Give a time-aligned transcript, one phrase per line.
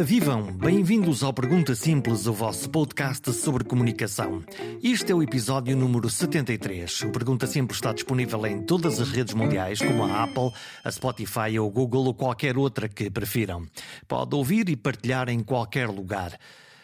[0.00, 4.42] Ora vivam, bem-vindos ao Pergunta Simples, o vosso podcast sobre comunicação.
[4.82, 7.02] Este é o episódio número 73.
[7.02, 10.52] O Pergunta Simples está disponível em todas as redes mundiais, como a Apple,
[10.82, 13.66] a Spotify ou Google ou qualquer outra que prefiram.
[14.08, 16.32] Pode ouvir e partilhar em qualquer lugar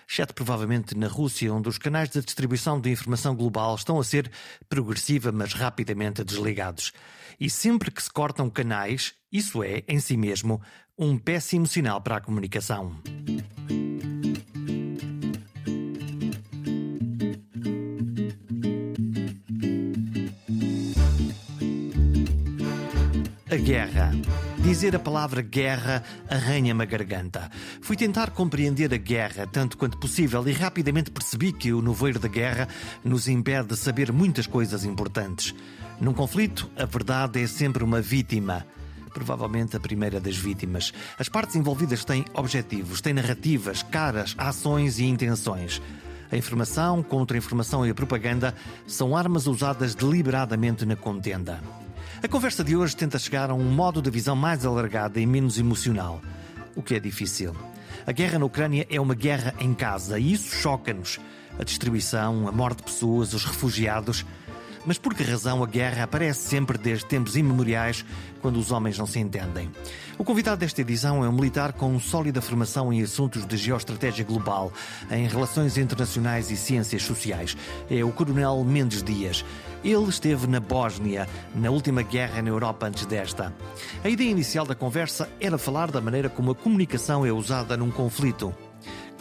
[0.08, 4.30] exceto provavelmente na Rússia, onde os canais de distribuição de informação global estão a ser
[4.68, 6.92] progressiva, mas rapidamente desligados.
[7.38, 10.60] E sempre que se cortam canais, isso é, em si mesmo,
[10.98, 12.96] um péssimo sinal para a comunicação.
[23.50, 24.12] A guerra.
[24.66, 27.48] Dizer a palavra guerra arranha-me a garganta.
[27.80, 32.26] Fui tentar compreender a guerra tanto quanto possível e rapidamente percebi que o nevoeiro da
[32.26, 32.66] guerra
[33.04, 35.54] nos impede de saber muitas coisas importantes.
[36.00, 38.66] Num conflito, a verdade é sempre uma vítima
[39.14, 40.92] provavelmente a primeira das vítimas.
[41.16, 45.80] As partes envolvidas têm objetivos, têm narrativas, caras, ações e intenções.
[46.28, 48.52] A informação, contra-informação e a propaganda
[48.84, 51.85] são armas usadas deliberadamente na contenda.
[52.22, 55.58] A conversa de hoje tenta chegar a um modo de visão mais alargada e menos
[55.58, 56.22] emocional,
[56.74, 57.54] o que é difícil.
[58.06, 61.20] A guerra na Ucrânia é uma guerra em casa e isso choca-nos.
[61.58, 64.24] A destruição, a morte de pessoas, os refugiados.
[64.86, 68.04] Mas por que razão a guerra aparece sempre desde tempos imemoriais,
[68.40, 69.70] quando os homens não se entendem?
[70.16, 74.72] O convidado desta edição é um militar com sólida formação em assuntos de geoestratégia global,
[75.10, 77.56] em relações internacionais e ciências sociais.
[77.90, 79.44] É o Coronel Mendes Dias.
[79.86, 83.54] Ele esteve na Bósnia, na última guerra na Europa antes desta.
[84.02, 87.92] A ideia inicial da conversa era falar da maneira como a comunicação é usada num
[87.92, 88.52] conflito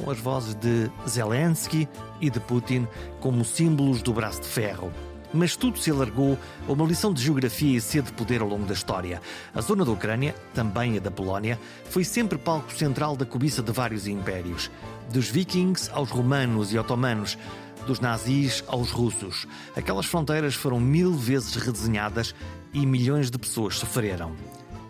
[0.03, 1.87] com as vozes de Zelensky
[2.19, 2.87] e de Putin
[3.19, 4.91] como símbolos do braço de ferro
[5.33, 8.65] mas tudo se alargou a uma lição de geografia e sede de poder ao longo
[8.65, 9.21] da história.
[9.53, 11.59] A zona da Ucrânia, também a da Polónia,
[11.89, 14.71] foi sempre palco central da cobiça de vários impérios.
[15.11, 17.37] Dos vikings aos romanos e otomanos,
[17.85, 19.47] dos nazis aos russos.
[19.75, 22.35] Aquelas fronteiras foram mil vezes redesenhadas
[22.73, 24.35] e milhões de pessoas sofreram.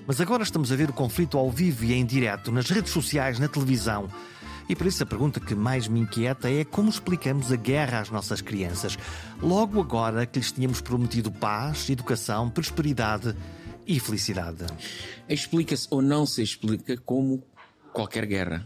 [0.07, 3.39] Mas agora estamos a ver o conflito ao vivo e em direto, nas redes sociais,
[3.39, 4.09] na televisão.
[4.67, 8.09] E por isso a pergunta que mais me inquieta é como explicamos a guerra às
[8.09, 8.97] nossas crianças,
[9.41, 13.35] logo agora que lhes tínhamos prometido paz, educação, prosperidade
[13.85, 14.65] e felicidade.
[15.29, 17.43] Explica-se ou não se explica como
[17.93, 18.65] qualquer guerra.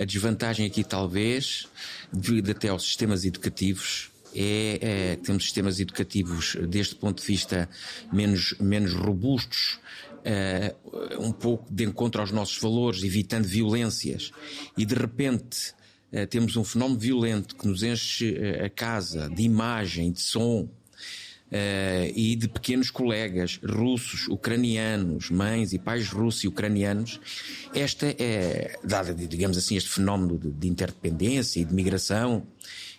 [0.00, 1.68] A desvantagem aqui, talvez,
[2.10, 7.68] devido até aos sistemas educativos, é, é temos sistemas educativos, deste ponto de vista,
[8.10, 9.78] menos, menos robustos
[10.20, 14.32] uh, um pouco de encontro aos nossos valores, evitando violências,
[14.74, 15.74] e de repente
[16.12, 20.66] uh, temos um fenómeno violento que nos enche uh, a casa de imagem, de som,
[21.50, 27.20] Uh, e de pequenos colegas russos, ucranianos, mães e pais russos e ucranianos,
[27.74, 32.46] esta é, dada, digamos assim, este fenómeno de, de, interdependência e de migração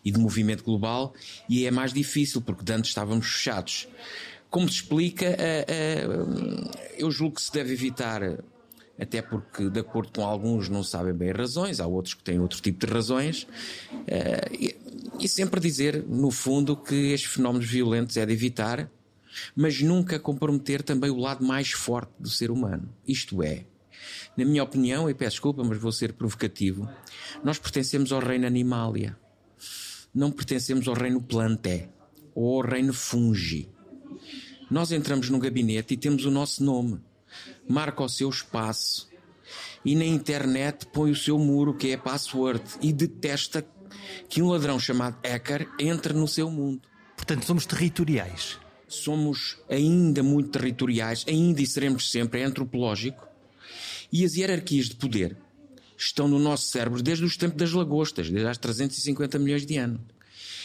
[0.03, 1.13] e de movimento global,
[1.47, 3.87] e é mais difícil, porque antes estávamos fechados.
[4.49, 6.05] Como se explica, eh, eh,
[6.97, 8.21] eu julgo que se deve evitar,
[9.01, 12.61] até porque, de acordo com alguns, não sabem bem razões, há outros que têm outro
[12.61, 13.47] tipo de razões,
[14.05, 14.75] eh,
[15.19, 18.87] e sempre dizer, no fundo, que estes fenómenos violentos é de evitar,
[19.55, 22.93] mas nunca comprometer também o lado mais forte do ser humano.
[23.07, 23.65] Isto é,
[24.37, 26.87] na minha opinião, e peço desculpa, mas vou ser provocativo,
[27.43, 29.17] nós pertencemos ao reino animalia.
[30.13, 31.89] Não pertencemos ao reino planté
[32.35, 33.67] ou ao reino fungi.
[34.69, 36.99] Nós entramos no gabinete e temos o nosso nome,
[37.67, 39.09] marca o seu espaço
[39.83, 43.65] e na internet põe o seu muro, que é a password, e detesta
[44.29, 46.81] que um ladrão chamado hacker entre no seu mundo.
[47.15, 48.59] Portanto, somos territoriais.
[48.87, 53.27] Somos ainda muito territoriais, ainda e seremos sempre, é antropológico.
[54.11, 55.37] E as hierarquias de poder
[55.97, 60.01] estão no nosso cérebro desde os tempos das lagostas, desde há 350 milhões de anos.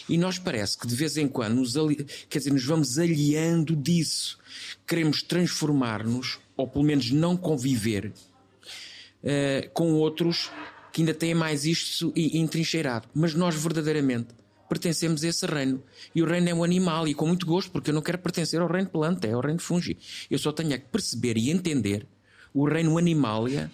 [0.09, 1.97] E nós parece que de vez em quando nos, ali...
[2.29, 4.39] quer dizer, nos vamos aliando disso.
[4.87, 10.51] Queremos transformar-nos, ou pelo menos não conviver, uh, com outros
[10.93, 13.07] que ainda têm mais isto entrincheirado.
[13.15, 14.29] Mas nós verdadeiramente
[14.69, 15.83] pertencemos a esse reino.
[16.15, 18.61] E o reino é um animal, e com muito gosto, porque eu não quero pertencer
[18.61, 19.99] ao reino planta, é ao reino fungi.
[20.31, 22.07] Eu só tenho que perceber e entender
[22.55, 23.71] o reino animalia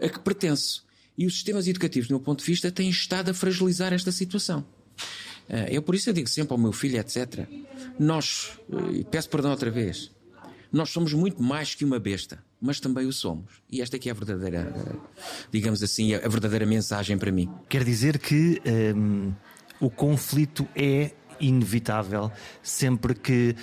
[0.00, 0.84] a que pertenço.
[1.16, 4.64] E os sistemas educativos, do meu ponto de vista, têm estado a fragilizar esta situação.
[5.48, 7.46] Eh, eu por isso eu digo sempre ao meu filho, etc.
[7.98, 10.10] Nós, eh, e peço perdão outra vez,
[10.74, 13.62] nós somos muito mais que uma besta, mas também o somos.
[13.70, 14.74] E esta aqui é a verdadeira,
[15.50, 17.48] digamos assim, a verdadeira mensagem para mim.
[17.68, 18.60] Quer dizer que
[18.96, 19.32] um,
[19.80, 22.30] o conflito é inevitável
[22.60, 23.54] sempre que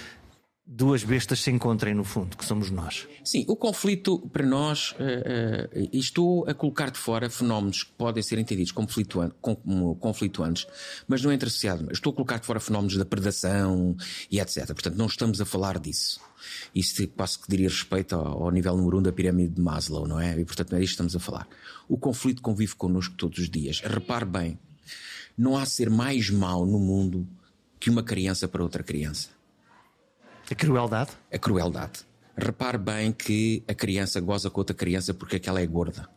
[0.66, 3.06] duas bestas se encontrem no fundo, que somos nós.
[3.26, 8.24] Sim, o conflito para nós, uh, uh, estou a colocar de fora fenómenos que podem
[8.24, 8.88] ser entendidos como,
[9.42, 10.66] como conflituantes,
[11.10, 11.92] mas não é associado.
[11.92, 13.98] Estou a colocar de fora fenómenos da predação
[14.32, 14.66] e etc.
[14.68, 16.22] Portanto, não estamos a falar disso.
[16.74, 20.20] Isso quase que diria respeito ao, ao, nível número um da pirâmide de Maslow, não
[20.20, 20.40] é?
[20.40, 21.48] E portanto, não é disto que estamos a falar.
[21.88, 23.80] O conflito convive connosco todos os dias.
[23.82, 24.60] Repare bem,
[25.38, 27.28] não há ser mais mau no mundo
[27.80, 29.30] que uma criança para outra criança.
[30.50, 31.12] A crueldade?
[31.32, 32.02] A crueldade.
[32.36, 36.10] Repare bem que a criança goza com outra criança porque aquela é gorda.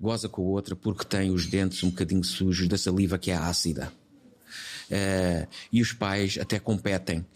[0.00, 3.36] Goza com a outra porque tem os dentes um bocadinho sujos da saliva que é
[3.36, 3.92] ácida.
[4.90, 7.26] Uh, e os pais até competem,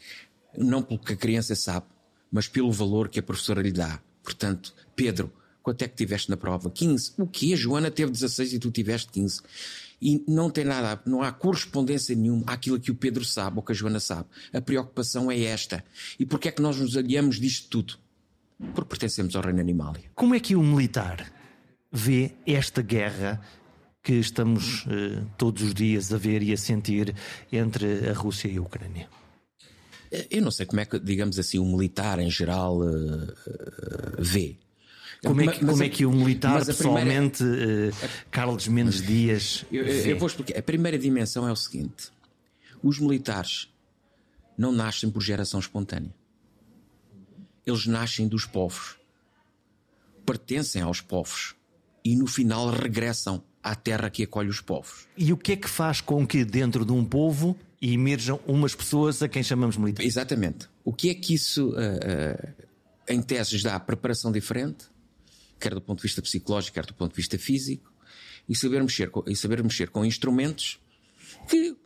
[0.56, 1.86] não pelo que a criança sabe,
[2.30, 4.00] mas pelo valor que a professora lhe dá.
[4.22, 5.32] Portanto, Pedro,
[5.62, 6.70] quanto é que tiveste na prova?
[6.70, 7.14] 15.
[7.18, 7.52] O quê?
[7.54, 9.40] A Joana teve 16 e tu tiveste 15
[10.00, 13.72] e não tem nada, não há correspondência nenhuma àquilo que o Pedro sabe ou que
[13.72, 14.26] a Joana sabe.
[14.52, 15.84] A preocupação é esta.
[16.18, 17.98] E porquê é que nós nos aliamos disto tudo?
[18.74, 19.94] Porque pertencemos ao reino animal.
[20.14, 21.30] Como é que o militar
[21.92, 23.40] vê esta guerra
[24.02, 27.14] que estamos eh, todos os dias a ver e a sentir
[27.52, 29.08] entre a Rússia e a Ucrânia?
[30.30, 34.56] Eu não sei como é que, digamos assim, o militar em geral uh, uh, vê.
[35.22, 37.92] Como é que, mas, como é que o militar pessoalmente, primeira...
[38.30, 39.64] Carlos Mendes Dias.
[39.70, 40.58] Eu, eu, vou explicar.
[40.58, 42.10] A primeira dimensão é o seguinte:
[42.82, 43.68] os militares
[44.56, 46.12] não nascem por geração espontânea.
[47.66, 48.96] Eles nascem dos povos,
[50.24, 51.54] pertencem aos povos
[52.04, 55.06] e no final regressam à terra que acolhe os povos.
[55.16, 59.22] E o que é que faz com que dentro de um povo emerjam umas pessoas
[59.22, 60.12] a quem chamamos militares?
[60.12, 60.68] Exatamente.
[60.84, 62.52] O que é que isso, uh, uh,
[63.08, 64.90] em teses, dá preparação diferente?
[65.60, 67.92] quer do ponto de vista psicológico, quer do ponto de vista físico,
[68.48, 70.80] e saber mexer com, e saber mexer com instrumentos
[71.48, 71.76] que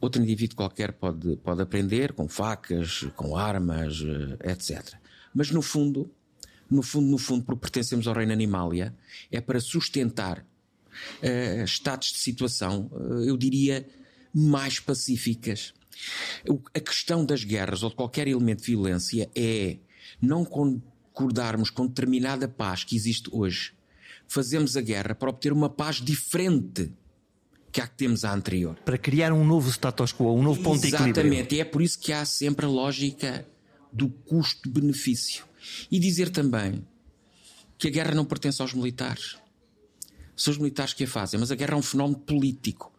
[0.00, 4.94] outro indivíduo qualquer pode, pode aprender, com facas, com armas, eh, etc.
[5.34, 6.10] Mas no fundo,
[6.70, 8.94] no fundo, no fundo, porque pertencemos ao reino animalia,
[9.30, 13.86] é para sustentar uh, estados de situação, uh, eu diria,
[14.34, 15.74] mais pacíficas.
[16.74, 19.78] A questão das guerras ou de qualquer elemento de violência é
[20.20, 20.80] não con
[21.12, 23.72] concordarmos com determinada paz que existe hoje,
[24.26, 26.92] fazemos a guerra para obter uma paz diferente
[27.70, 28.76] que a que temos a anterior.
[28.84, 31.20] Para criar um novo status quo, um novo ponto de equilíbrio.
[31.20, 33.46] Exatamente, e é por isso que há sempre a lógica
[33.92, 35.44] do custo-benefício.
[35.90, 36.84] E dizer também
[37.78, 39.36] que a guerra não pertence aos militares.
[40.34, 42.92] São os militares que a fazem, mas a guerra é um fenómeno político.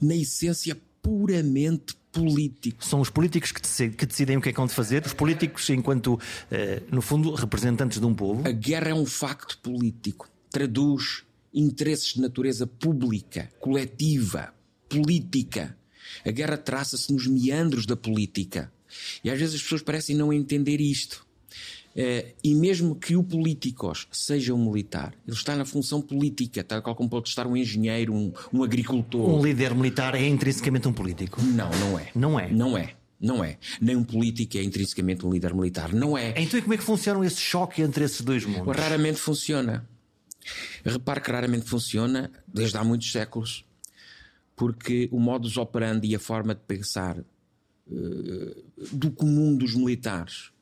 [0.00, 2.84] Na essência, puramente político.
[2.84, 5.12] São os políticos que decidem, que decidem o que é que vão de fazer, os
[5.12, 6.18] políticos, enquanto,
[6.50, 8.46] eh, no fundo, representantes de um povo.
[8.46, 10.30] A guerra é um facto político.
[10.50, 14.54] Traduz interesses de natureza pública, coletiva,
[14.88, 15.76] política.
[16.24, 18.72] A guerra traça-se nos meandros da política.
[19.22, 21.23] E às vezes as pessoas parecem não entender isto.
[21.94, 26.82] Uh, e mesmo que o políticos seja um militar, ele está na função política, tal
[26.82, 29.30] qual como pode estar um engenheiro, um, um agricultor.
[29.30, 31.40] Um líder militar é intrinsecamente um político?
[31.40, 32.10] Não, não é.
[32.12, 32.50] Não é?
[32.50, 32.94] Não é.
[33.20, 33.58] Não é.
[33.80, 35.92] Nem um político é intrinsecamente um líder militar.
[35.92, 36.34] Não é.
[36.36, 38.76] Então, e como é que funciona esse choque entre esses dois mundos?
[38.76, 39.88] Raramente funciona.
[40.84, 43.64] Repare que raramente funciona desde há muitos séculos.
[44.56, 47.24] Porque o modus operandi e a forma de pensar uh,
[48.92, 50.52] do comum dos militares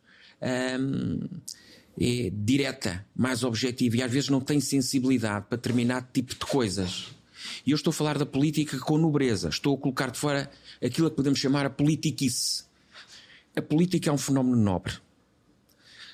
[0.43, 7.09] é direta, mais objetiva e às vezes não tem sensibilidade para determinado tipo de coisas.
[7.67, 10.51] E eu estou a falar da política com nobreza, estou a colocar de fora
[10.83, 12.65] aquilo que podemos chamar a politiquice.
[13.55, 14.95] A política é um fenómeno nobre.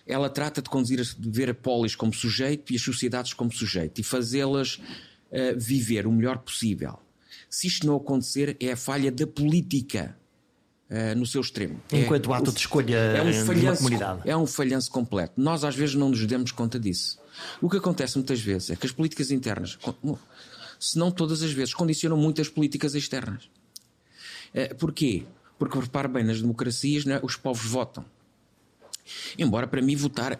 [0.07, 4.01] Ela trata de conduzir, de ver a polis como sujeito e as sociedades como sujeito
[4.01, 6.99] e fazê-las uh, viver o melhor possível.
[7.49, 10.19] Se isto não acontecer, é a falha da política
[10.91, 11.79] Uh, no seu extremo.
[11.93, 14.21] Enquanto é, ato de escolha é um falhanço, comunidade.
[14.25, 15.35] É um falhanço completo.
[15.37, 17.19] Nós às vezes não nos demos conta disso.
[17.61, 19.79] O que acontece muitas vezes é que as políticas internas,
[20.81, 23.51] se não todas as vezes, condicionam muitas políticas externas.
[24.55, 25.27] Uh, porquê?
[25.59, 28.03] Porque, repare bem, nas democracias né, os povos votam.
[29.39, 30.37] Embora para mim votar uh,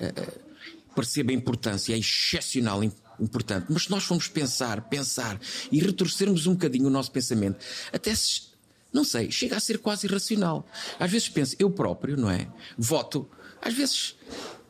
[0.95, 2.83] perceba a importância, é excepcional
[3.21, 3.67] importante.
[3.69, 5.41] Mas se nós formos pensar, pensar
[5.71, 8.48] e retorcermos um bocadinho o nosso pensamento, até se
[8.93, 10.67] não sei, chega a ser quase irracional.
[10.99, 12.49] Às vezes penso, eu próprio, não é?
[12.77, 13.29] Voto.
[13.61, 14.17] Às vezes,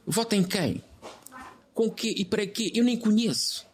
[0.06, 0.82] voto em quem?
[1.72, 2.72] Com quê e para quê?
[2.74, 3.66] Eu nem conheço.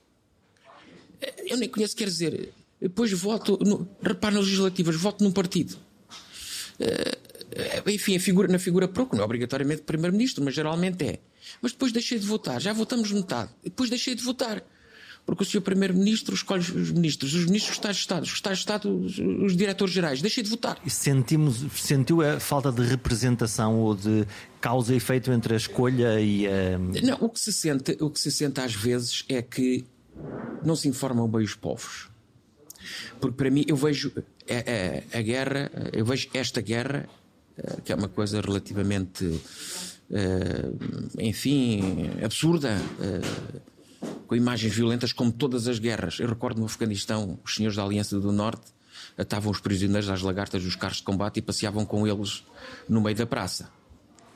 [1.47, 5.79] Eu nem conheço, quer dizer, depois voto, no, repare nas legislativas, voto num partido.
[6.79, 11.21] Uh, enfim, figura, na figura própria, não é obrigatoriamente primeiro-ministro, mas geralmente é.
[11.63, 13.51] Mas depois deixei de votar, já votamos metade.
[13.63, 14.63] Depois deixei de votar.
[15.27, 18.59] Porque o senhor Primeiro-Ministro escolhe os ministros, os ministros os Estados de Estado, os Estados
[18.59, 20.21] de Estado, os, os diretores-gerais.
[20.21, 20.79] Deixei de votar.
[20.85, 24.27] E sentimos, sentiu a falta de representação ou de
[24.61, 26.79] causa e efeito entre a escolha e a.
[26.79, 29.85] Não, o que se sente, o que se sente às vezes é que
[30.63, 32.09] não se informam bem os povos.
[33.21, 37.09] Porque para mim, eu vejo a, a, a guerra, eu vejo esta guerra,
[37.57, 43.61] eh, que é uma coisa relativamente, uh, enfim, absurda, uh,
[44.27, 46.19] com imagens violentas, como todas as guerras.
[46.19, 48.73] Eu recordo no Afeganistão, os senhores da Aliança do Norte
[49.17, 52.45] atavam os prisioneiros às lagartas dos carros de combate e passeavam com eles
[52.89, 53.71] no meio da praça.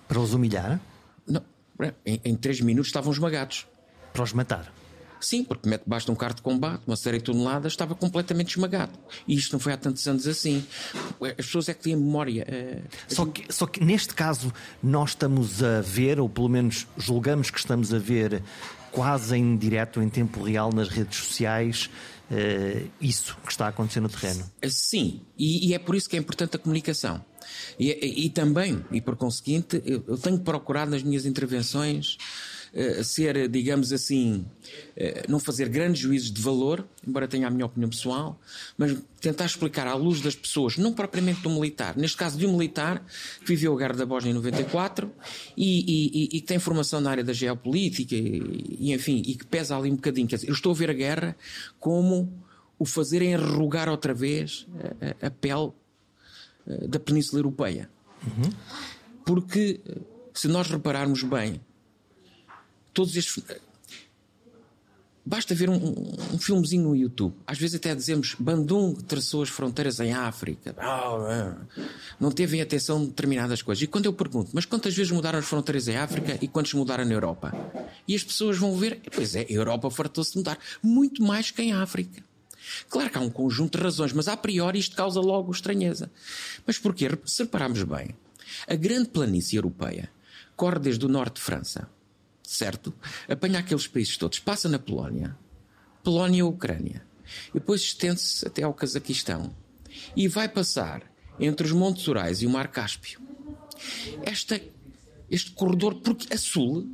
[0.06, 0.80] Para os humilhar?
[1.26, 1.42] Não,
[2.04, 3.66] em, em três minutos estavam esmagados.
[4.12, 4.72] Para os matar?
[5.20, 8.50] Sim, porque mete debaixo de um carro de combate, uma série de toneladas, estava completamente
[8.50, 8.92] esmagado.
[9.26, 10.64] E isto não foi há tantos anos assim.
[11.20, 12.46] As pessoas é que têm memória.
[12.48, 14.52] Uh, só, que, só que neste caso
[14.82, 18.42] nós estamos a ver, ou pelo menos julgamos que estamos a ver,
[18.92, 21.90] quase em direto, em tempo real, nas redes sociais,
[22.30, 24.44] uh, isso que está a acontecer no terreno.
[24.68, 27.24] Sim, e, e é por isso que é importante a comunicação.
[27.78, 32.18] E, e, também, e por conseguinte, eu tenho procurado nas minhas intervenções
[32.72, 34.44] eh, ser, digamos assim,
[34.96, 38.40] eh, não fazer grandes juízos de valor, embora tenha a minha opinião pessoal,
[38.76, 42.56] mas tentar explicar à luz das pessoas, não propriamente do militar, neste caso de um
[42.56, 43.04] militar
[43.40, 45.10] que viveu a Guerra da Bósnia em 94
[45.56, 49.46] e, e, e que tem formação na área da geopolítica e, e, enfim, e que
[49.46, 50.28] pesa ali um bocadinho.
[50.28, 51.36] Quer dizer, eu estou a ver a guerra
[51.80, 52.32] como
[52.78, 54.66] o fazer enrugar outra vez
[55.20, 55.72] a, a pele
[56.66, 57.90] eh, da Península Europeia.
[58.24, 58.50] Uhum.
[59.24, 59.80] Porque
[60.34, 61.60] se nós repararmos bem,
[62.98, 63.44] todos estes.
[65.24, 65.76] Basta ver um,
[66.32, 67.32] um, filmezinho no YouTube.
[67.46, 70.74] Às vezes até dizemos Bandung traçou as fronteiras em África.
[70.78, 71.78] Oh,
[72.18, 73.82] não teve em atenção determinadas coisas.
[73.82, 77.04] E quando eu pergunto, mas quantas vezes mudaram as fronteiras em África e quantas mudaram
[77.04, 77.52] na Europa?
[78.08, 80.58] E as pessoas vão ver, pois é, a Europa fartou-se de mudar.
[80.82, 82.24] Muito mais que em África.
[82.88, 86.10] Claro que há um conjunto de razões, mas a priori isto causa logo estranheza.
[86.66, 87.10] Mas porquê?
[87.24, 88.16] Se repararmos bem,
[88.66, 90.10] a grande planície europeia
[90.56, 91.88] corre desde o norte de França
[92.48, 92.94] certo?
[93.28, 95.36] Apanha aqueles países todos, passa na Polónia,
[96.02, 97.04] Polónia e Ucrânia,
[97.50, 99.54] e depois estende-se até ao Cazaquistão
[100.16, 101.02] e vai passar
[101.38, 103.20] entre os Montes Urais e o Mar Cáspio.
[104.22, 104.60] Esta,
[105.30, 106.88] este corredor, porque a sul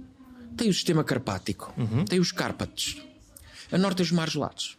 [0.57, 2.05] tem o sistema carpático, uhum.
[2.05, 3.01] tem os Cárpatos,
[3.71, 4.77] a norte os mares gelados.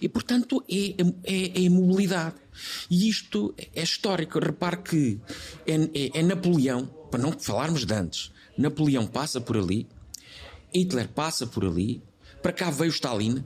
[0.00, 0.94] E, portanto, é,
[1.24, 2.36] é, é imobilidade.
[2.90, 4.38] E isto é histórico.
[4.38, 5.20] Repare que
[5.66, 9.86] é, é, é Napoleão, para não falarmos de antes, Napoleão passa por ali,
[10.74, 12.02] Hitler passa por ali,
[12.42, 13.44] para cá veio Stalin,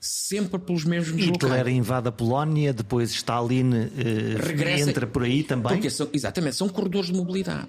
[0.00, 1.76] sempre pelos mesmos Hitler locais.
[1.76, 5.72] invade a Polónia, depois Stalin eh, Regressa, entra por aí também.
[5.72, 7.68] Porque são, exatamente, são corredores de mobilidade.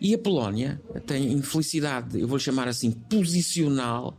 [0.00, 4.16] E a Polónia tem infelicidade, eu vou chamar assim, posicional,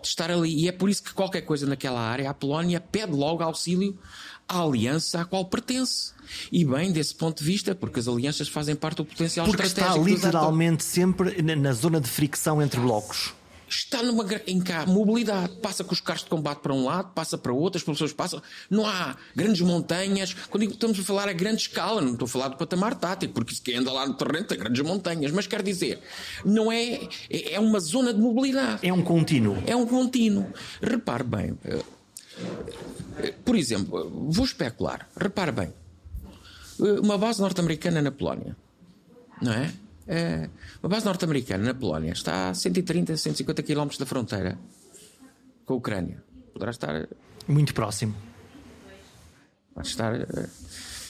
[0.00, 0.54] de estar ali.
[0.54, 3.98] E é por isso que qualquer coisa naquela área, a Polónia pede logo auxílio
[4.48, 6.12] à aliança à qual pertence.
[6.50, 10.00] E bem, desse ponto de vista, porque as alianças fazem parte do potencial porque estratégico.
[10.00, 13.34] Porque está literalmente sempre na zona de fricção entre blocos
[13.76, 17.38] está numa em cá mobilidade, passa com os carros de combate para um lado, passa
[17.38, 20.34] para outro, as pessoas passam, não há grandes montanhas.
[20.50, 23.54] Quando estamos a falar a grande escala, não estou a falar do patamar tático, porque
[23.64, 26.00] quem anda lá no terreno tem grandes montanhas, mas quer dizer,
[26.44, 28.86] não é é uma zona de mobilidade.
[28.86, 29.62] É um contínuo.
[29.66, 30.52] É um contínuo.
[30.80, 31.82] Repare bem, eh,
[33.44, 35.08] por exemplo, vou especular.
[35.16, 35.72] Repare bem.
[36.78, 38.56] Uma base norte-americana na Polónia.
[39.40, 39.72] Não é?
[40.06, 40.50] é
[40.82, 44.58] uma base norte-americana na Polónia está a 130, 150 km da fronteira
[45.64, 46.22] com a Ucrânia.
[46.52, 47.08] Poderá estar.
[47.46, 48.14] Muito próximo.
[49.74, 50.12] Pode estar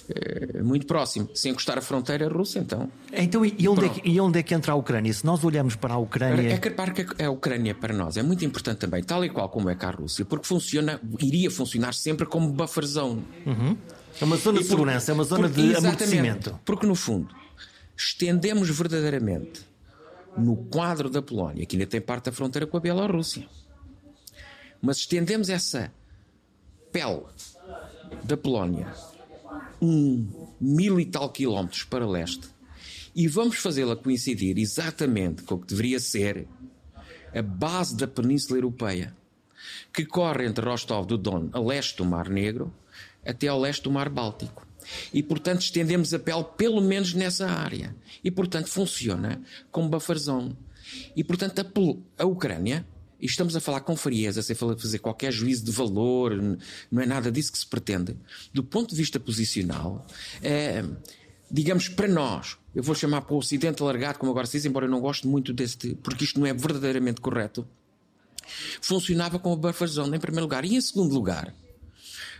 [0.09, 1.29] é, muito próximo.
[1.35, 2.91] Se encostar a fronteira russa, então.
[3.13, 5.13] Então, e onde, é que, e onde é que entra a Ucrânia?
[5.13, 6.51] Se nós olhamos para a Ucrânia.
[6.51, 9.71] É, é que a Ucrânia para nós é muito importante também, tal e qual como
[9.71, 13.25] é cá a Rússia, porque funciona, iria funcionar sempre como buffer zone.
[13.47, 13.77] Uhum.
[14.21, 16.59] É uma zona de segurança, é uma zona por, de amortecimento.
[16.65, 17.35] Porque no fundo,
[17.97, 19.67] estendemos verdadeiramente
[20.37, 23.47] no quadro da Polónia, que ainda tem parte da fronteira com a Bielorrússia,
[24.81, 25.93] mas estendemos essa
[26.91, 27.23] pele
[28.25, 28.93] da Polónia
[29.83, 32.49] um mil e tal quilómetros para leste
[33.15, 36.47] e vamos fazê-la coincidir exatamente com o que deveria ser
[37.35, 39.15] a base da Península Europeia,
[39.93, 42.73] que corre entre Rostov do Don, a leste do Mar Negro,
[43.27, 44.67] até ao leste do Mar Báltico.
[45.12, 47.95] E, portanto, estendemos a pele pelo menos nessa área.
[48.23, 50.57] E, portanto, funciona como buffer zone.
[51.15, 52.87] E, portanto, a, a Ucrânia
[53.23, 56.37] e estamos a falar com frieza, sem fazer qualquer juízo de valor,
[56.91, 58.17] não é nada disso que se pretende.
[58.52, 60.05] Do ponto de vista posicional,
[60.43, 60.85] é,
[61.49, 64.87] digamos, para nós, eu vou chamar para o Ocidente alargado, como agora se diz, embora
[64.87, 67.64] eu não goste muito deste, porque isto não é verdadeiramente correto.
[68.81, 70.64] funcionava com a buffer zone em primeiro lugar.
[70.64, 71.55] E em segundo lugar,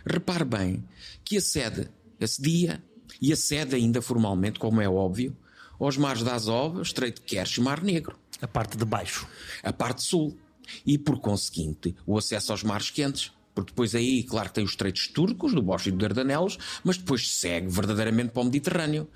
[0.05, 0.83] repare bem
[1.23, 1.89] que acede,
[2.21, 2.83] acedia
[3.21, 5.33] e acede ainda formalmente, como é óbvio,
[5.79, 8.19] aos mares da Azov, Estreito de Kerch e Mar Negro.
[8.41, 9.25] A parte de baixo.
[9.63, 10.37] A parte sul.
[10.85, 13.31] E, por conseguinte, o acesso aos mares quentes.
[13.53, 17.29] Porque depois aí, claro, tem os estreitos turcos, do Bósforo e do Dardanelos, mas depois
[17.29, 19.07] segue verdadeiramente para o Mediterrâneo.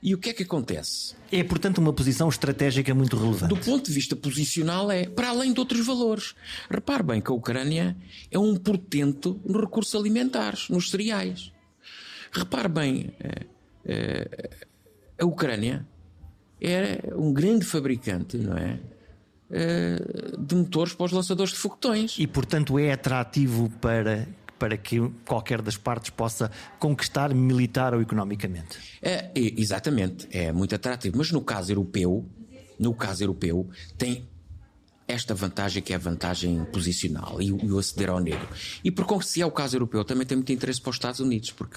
[0.00, 1.14] E o que é que acontece?
[1.32, 3.48] É, portanto, uma posição estratégica muito relevante.
[3.48, 6.34] Do ponto de vista posicional, é para além de outros valores.
[6.70, 7.96] Repare bem que a Ucrânia
[8.30, 11.50] é um portento nos recursos alimentares, nos cereais.
[12.30, 13.46] Repare bem, é,
[13.86, 14.50] é,
[15.18, 15.86] a Ucrânia
[16.60, 18.78] é um grande fabricante, não é?
[19.54, 20.36] É?
[20.36, 22.16] De motores para os lançadores de foguetões.
[22.18, 24.26] E, portanto, é atrativo para
[24.58, 28.78] para que qualquer das partes possa conquistar militar ou economicamente.
[29.02, 31.18] É, exatamente, é muito atrativo.
[31.18, 32.24] Mas no caso europeu,
[32.78, 33.68] no caso europeu,
[33.98, 34.26] tem
[35.06, 38.48] esta vantagem que é a vantagem posicional e o aceder ao negro.
[38.82, 41.50] E por se é o caso europeu, também tem muito interesse para os Estados Unidos,
[41.50, 41.76] porque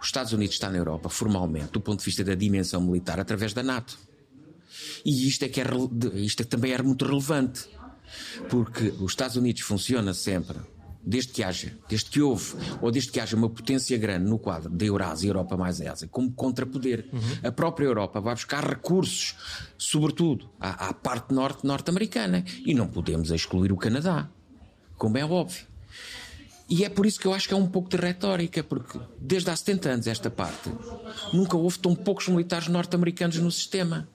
[0.00, 3.52] os Estados Unidos está na Europa formalmente, do ponto de vista da dimensão militar, através
[3.52, 3.98] da NATO.
[5.04, 5.64] E isto é que é,
[6.14, 7.68] isto é que também é muito relevante,
[8.48, 10.58] porque os Estados Unidos funciona sempre
[11.08, 14.68] desde que haja, desde que houve, ou desde que haja uma potência grande no quadro
[14.68, 17.08] da Eurásia, Europa mais Ásia, como contrapoder.
[17.10, 17.48] Uhum.
[17.48, 19.34] A própria Europa vai buscar recursos,
[19.78, 22.44] sobretudo à, à parte norte norte-americana.
[22.64, 24.28] E não podemos excluir o Canadá,
[24.98, 25.66] como é óbvio.
[26.68, 29.48] E é por isso que eu acho que é um pouco de retórica, porque desde
[29.48, 30.70] há 70 anos esta parte
[31.32, 34.06] nunca houve tão poucos militares norte-americanos no sistema.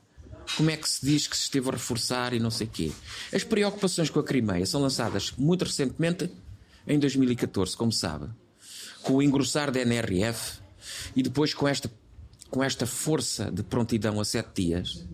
[0.57, 2.91] Como é que se diz que se esteve a reforçar e não sei quê?
[3.33, 6.29] As preocupações com a Crimeia são lançadas muito recentemente
[6.87, 8.27] em 2014, como sabe,
[9.01, 10.59] com o engrossar da NRF
[11.15, 11.91] e depois com esta,
[12.49, 15.05] com esta força de prontidão a sete dias.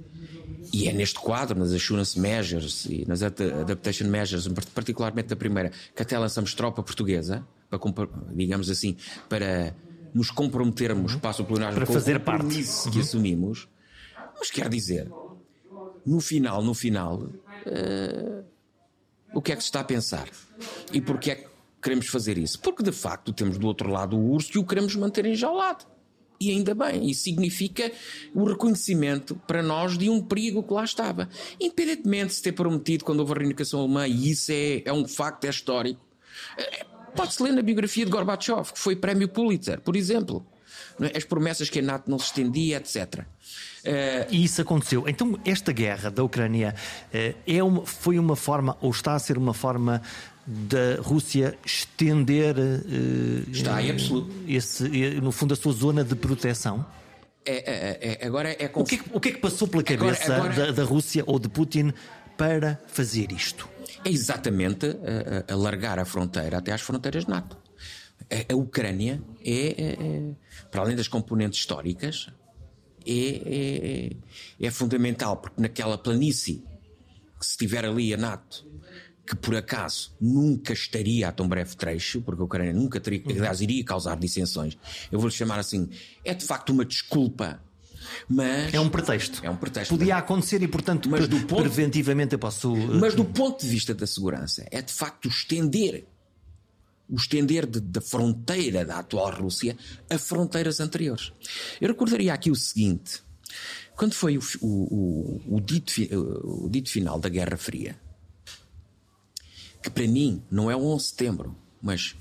[0.71, 6.01] E é neste quadro, nas Assurance Measures e nas Adaptation Measures, particularmente da primeira, que
[6.01, 7.79] até lançamos tropa portuguesa, para,
[8.33, 8.95] digamos assim,
[9.27, 9.75] para
[10.13, 11.19] nos comprometermos, uhum.
[11.19, 13.01] passo o plenário, para fazer parte que uhum.
[13.01, 13.67] assumimos.
[14.37, 15.11] Mas quer dizer,
[16.05, 18.43] no final, no final, uh,
[19.33, 20.27] o que é que se está a pensar?
[20.91, 21.47] E porquê é que
[21.81, 22.59] queremos fazer isso?
[22.59, 25.85] Porque de facto temos do outro lado o urso e o queremos manter enjaulado.
[26.39, 27.91] E ainda bem, isso significa
[28.33, 31.27] o reconhecimento para nós de um perigo que lá estava.
[31.59, 35.05] Independentemente de se ter prometido quando houve a reunificação alemã, e isso é, é um
[35.05, 35.99] facto, é histórico.
[36.57, 40.45] É, pode-se ler na biografia de Gorbachev, que foi prémio Pulitzer, por exemplo.
[41.01, 41.17] É?
[41.17, 43.25] As promessas que a NATO não se estendia, etc.
[43.79, 45.07] Uh, e isso aconteceu.
[45.07, 46.75] Então, esta guerra da Ucrânia
[47.13, 50.01] uh, é uma, foi uma forma, ou está a ser uma forma
[50.45, 54.33] da Rússia estender uh, está em absoluto.
[54.47, 54.83] esse,
[55.21, 56.85] no fundo a sua zona de proteção?
[57.45, 59.81] É, é, é, agora é o, que é que, o que é que passou pela
[59.81, 60.65] cabeça agora, agora...
[60.67, 61.93] Da, da, Rússia ou de Putin
[62.37, 63.67] para fazer isto?
[64.03, 64.85] É exatamente
[65.49, 67.57] alargar a fronteira até às fronteiras NATO.
[68.29, 70.21] A, a Ucrânia é, é, é,
[70.69, 72.29] para além das componentes históricas
[73.09, 74.15] é,
[74.61, 76.63] é, é fundamental porque naquela planície
[77.39, 78.67] que se tiver ali a NATO
[79.29, 83.37] que por acaso nunca estaria a tão breve trecho, porque a Ucrânia nunca teria, uhum.
[83.37, 84.75] aliás, iria causar dissensões.
[85.11, 85.87] Eu vou-lhe chamar assim,
[86.25, 87.61] é de facto uma desculpa.
[88.27, 89.39] Mas é um pretexto.
[89.43, 89.95] É um pretexto.
[89.95, 92.75] Podia acontecer e, portanto, mas do ponto, preventivamente eu posso.
[92.75, 96.07] Mas do ponto de vista da segurança, é de facto estender
[97.09, 99.75] o estender de, da fronteira da atual Rússia
[100.09, 101.33] a fronteiras anteriores.
[101.81, 103.21] Eu recordaria aqui o seguinte:
[103.95, 105.93] quando foi o, o, o, o dito,
[106.43, 107.99] o dito final da Guerra Fria,
[109.81, 112.15] que para mim não é o 11 de setembro, mas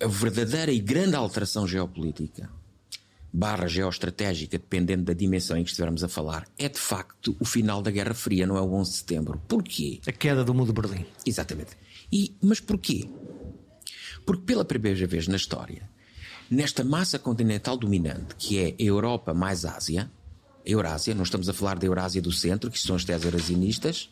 [0.00, 2.50] a verdadeira e grande alteração geopolítica
[3.32, 7.82] barra geoestratégica, dependendo da dimensão em que estivermos a falar, é de facto o final
[7.82, 9.42] da Guerra Fria, não é o 11 de setembro.
[9.46, 10.00] Porquê?
[10.06, 11.04] A queda do mundo de Berlim.
[11.26, 11.72] Exatamente.
[12.10, 13.10] E, mas porquê?
[14.26, 15.88] Porque pela primeira vez na história,
[16.50, 20.10] nesta massa continental dominante, que é a Europa mais Ásia,
[20.64, 24.10] Eurásia, não estamos a falar da Eurásia do centro, que são as teses eurasianistas,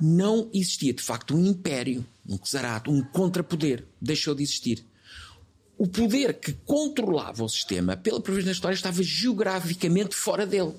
[0.00, 3.84] não existia de facto um império, um czarato, um contrapoder.
[4.00, 4.84] Deixou de existir.
[5.76, 10.72] O poder que controlava o sistema, pela primeira vez na história, estava geograficamente fora dele.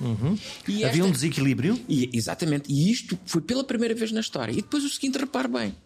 [0.00, 0.36] Uhum.
[0.68, 0.88] Esta...
[0.88, 1.80] Havia um desequilíbrio?
[1.88, 2.72] E, exatamente.
[2.72, 4.50] E isto foi pela primeira vez na história.
[4.50, 5.76] E depois o seguinte, repare bem.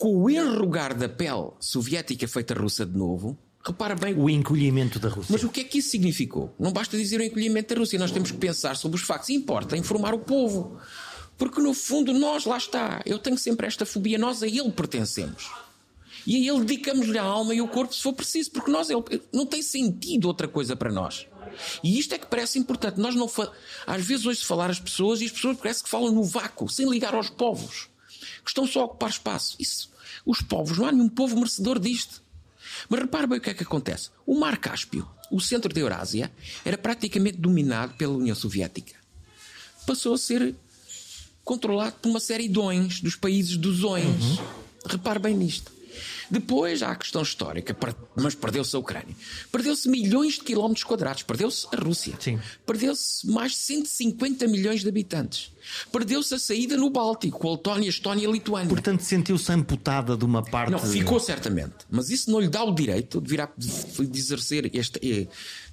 [0.00, 4.14] Com o enrugar da pele soviética feita russa de novo, repara bem.
[4.14, 5.30] O encolhimento da Rússia.
[5.30, 6.54] Mas o que é que isso significou?
[6.58, 9.28] Não basta dizer o encolhimento da Rússia, nós temos que pensar sobre os factos.
[9.28, 10.80] Importa informar o povo.
[11.36, 15.50] Porque no fundo nós, lá está, eu tenho sempre esta fobia, nós a ele pertencemos.
[16.26, 19.02] E a ele dedicamos-lhe a alma e o corpo se for preciso, porque nós, ele,
[19.30, 21.26] não tem sentido outra coisa para nós.
[21.84, 22.98] E isto é que parece importante.
[22.98, 23.52] Nós não fa...
[23.86, 26.88] Às vezes hoje falar as pessoas e as pessoas parece que falam no vácuo, sem
[26.88, 27.89] ligar aos povos,
[28.50, 29.56] estão só a ocupar espaço.
[29.58, 29.90] Isso,
[30.24, 32.22] os povos, não há nenhum povo merecedor disto.
[32.88, 34.10] Mas repare bem o que é que acontece.
[34.26, 36.30] O Mar Cáspio, o centro da Eurásia,
[36.64, 38.94] era praticamente dominado pela União Soviética.
[39.86, 40.54] Passou a ser
[41.44, 43.82] controlado por uma série de dões, dos países dos.
[43.82, 44.38] Uhum.
[44.86, 45.72] Repare bem nisto.
[46.30, 47.76] Depois há a questão histórica,
[48.16, 49.14] mas perdeu-se a Ucrânia.
[49.50, 51.22] Perdeu-se milhões de quilómetros quadrados.
[51.22, 52.18] Perdeu-se a Rússia.
[52.66, 55.52] Perdeu-se mais de 150 milhões de habitantes.
[55.92, 58.68] Perdeu-se a saída no Báltico, com a Letónia, a Estónia e a Lituânia.
[58.68, 60.70] Portanto, sentiu-se amputada de uma parte.
[60.70, 61.74] Não, ficou certamente.
[61.90, 65.26] Mas isso não lhe dá o direito de vir a de exercer este, eh,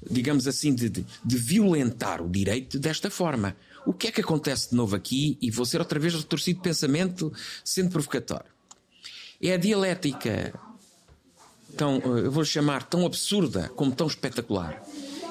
[0.10, 3.56] digamos assim, de, de, de violentar o direito desta forma.
[3.86, 5.38] O que é que acontece de novo aqui?
[5.42, 7.32] E vou ser outra vez retorcido de pensamento,
[7.64, 8.57] sendo provocatório.
[9.41, 10.54] É a dialética
[11.76, 14.84] tão, eh, eu vou chamar, tão absurda como tão espetacular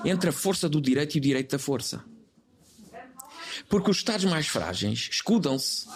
[0.05, 2.05] entre a força do direito e o direito da força.
[3.69, 5.87] Porque os Estados mais frágeis escudam-se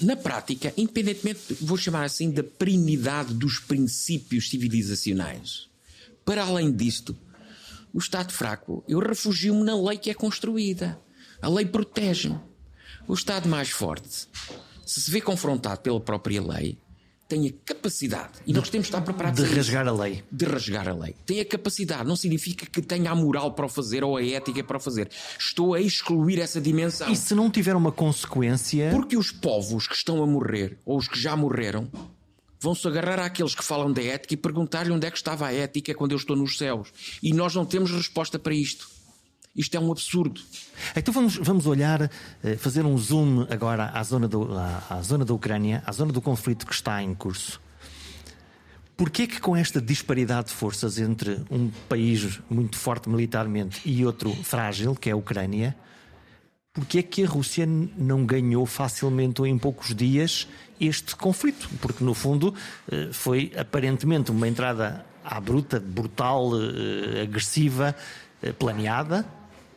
[0.00, 5.68] na prática, independentemente, vou chamar assim, da perenidade dos princípios civilizacionais.
[6.24, 7.16] Para além disto,
[7.92, 10.98] o Estado fraco, eu refugio-me na lei que é construída.
[11.40, 12.38] A lei protege-me.
[13.08, 14.28] O Estado mais forte
[14.92, 16.76] se se vê confrontado pela própria lei,
[17.26, 20.22] tem a capacidade, e nós temos de estar preparados de rasgar a lei.
[20.30, 21.14] De rasgar a lei.
[21.24, 24.62] Tem a capacidade, não significa que tenha a moral para o fazer ou a ética
[24.62, 25.08] para o fazer.
[25.38, 27.10] Estou a excluir essa dimensão.
[27.10, 28.90] E se não tiver uma consequência.
[28.90, 31.88] Porque os povos que estão a morrer, ou os que já morreram,
[32.60, 35.94] vão-se agarrar àqueles que falam da ética e perguntar-lhe onde é que estava a ética
[35.94, 36.92] quando eu estou nos céus.
[37.22, 38.91] E nós não temos resposta para isto.
[39.54, 40.40] Isto é um absurdo.
[40.96, 42.10] Então vamos, vamos olhar,
[42.42, 46.10] eh, fazer um zoom agora à zona, do, à, à zona da Ucrânia, à zona
[46.10, 47.60] do conflito que está em curso.
[48.96, 54.32] Porquê que com esta disparidade de forças entre um país muito forte militarmente e outro
[54.42, 55.76] frágil, que é a Ucrânia,
[56.72, 60.48] porquê que a Rússia não ganhou facilmente ou em poucos dias
[60.80, 61.68] este conflito?
[61.78, 62.54] Porque no fundo
[62.90, 67.94] eh, foi aparentemente uma entrada à bruta, brutal, eh, agressiva,
[68.58, 69.24] planeada,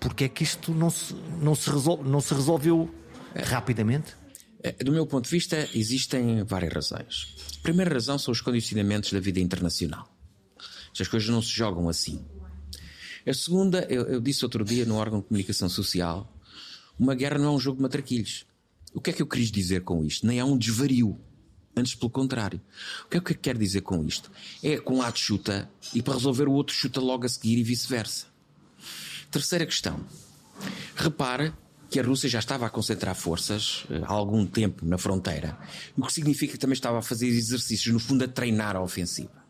[0.06, 1.68] porque é que isto não se, não se,
[2.06, 2.94] não se resolveu
[3.34, 4.14] rapidamente?
[4.62, 7.36] É, do meu ponto de vista, existem várias razões.
[7.58, 10.08] A primeira razão são os condicionamentos da vida internacional.
[11.00, 12.24] As coisas não se jogam assim.
[13.26, 16.32] A segunda, eu, eu, disse outro dia no órgão de comunicação social,
[17.00, 18.46] uma guerra não é um jogo de matraquilhos.
[18.94, 20.28] O que é que eu quis dizer com isto?
[20.28, 21.20] Nem é um desvario.
[21.76, 22.62] Antes, pelo contrário.
[23.08, 24.32] O que é que eu quero dizer com isto?
[24.62, 27.64] É que um lado chuta e para resolver o outro chuta logo a seguir e
[27.64, 28.35] vice-versa.
[29.36, 30.00] Terceira questão.
[30.96, 31.52] Repare
[31.90, 35.58] que a Rússia já estava a concentrar forças eh, há algum tempo na fronteira,
[35.98, 39.44] o que significa que também estava a fazer exercícios, no fundo, a treinar a ofensiva.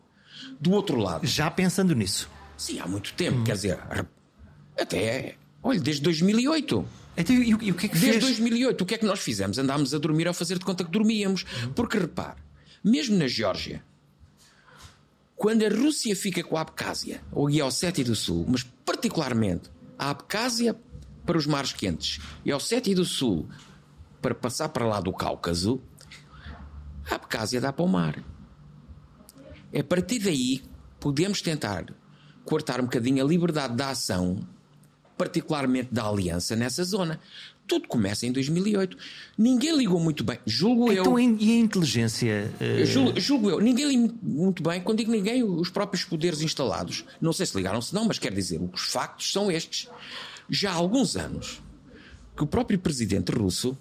[0.60, 1.28] Do outro lado.
[1.28, 2.28] Já pensando nisso?
[2.58, 3.38] Sim, há muito tempo.
[3.38, 3.43] Hum.
[3.43, 3.80] Quer dizer,
[4.76, 5.36] até.
[5.62, 6.88] Olha, desde 2008.
[7.15, 8.24] Então, e, o que é que Desde fez?
[8.24, 9.60] 2008, o que é que nós fizemos?
[9.60, 11.45] Andámos a dormir ao fazer de conta que dormíamos.
[11.63, 11.74] Hum.
[11.76, 12.41] Porque repare,
[12.84, 13.84] mesmo na Geórgia,
[15.36, 20.10] quando a Rússia fica com a Abcásia, ou a Ossétia do Sul, mas particularmente a
[20.10, 20.75] Abcásia
[21.25, 23.49] para os mares quentes e ao Sete do Sul
[24.21, 25.81] para passar para lá do Cáucaso,
[27.10, 28.23] a Abcásia dá para o mar.
[29.71, 30.63] É a partir daí
[30.99, 31.86] podemos tentar
[32.43, 34.39] cortar um bocadinho a liberdade da ação,
[35.17, 37.19] particularmente da aliança nessa zona.
[37.67, 38.97] Tudo começa em 2008.
[39.38, 41.36] Ninguém ligou muito bem, julgo então, eu.
[41.39, 42.51] E a inteligência?
[42.62, 42.86] Uh...
[42.86, 43.60] Julgo, julgo, eu.
[43.60, 44.82] Ninguém ligou muito bem.
[44.82, 47.06] Quando digo ninguém, os próprios poderes instalados.
[47.19, 49.89] Não sei se ligaram-se, não, mas quer dizer, os factos são estes.
[50.49, 51.62] Já há alguns anos
[52.36, 53.78] que o próprio presidente russo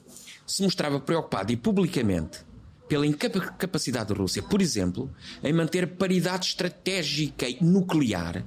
[0.47, 2.38] se mostrava preocupado e publicamente
[2.88, 5.11] pela incapacidade da Rússia, por exemplo,
[5.42, 8.44] em manter paridade estratégica e nuclear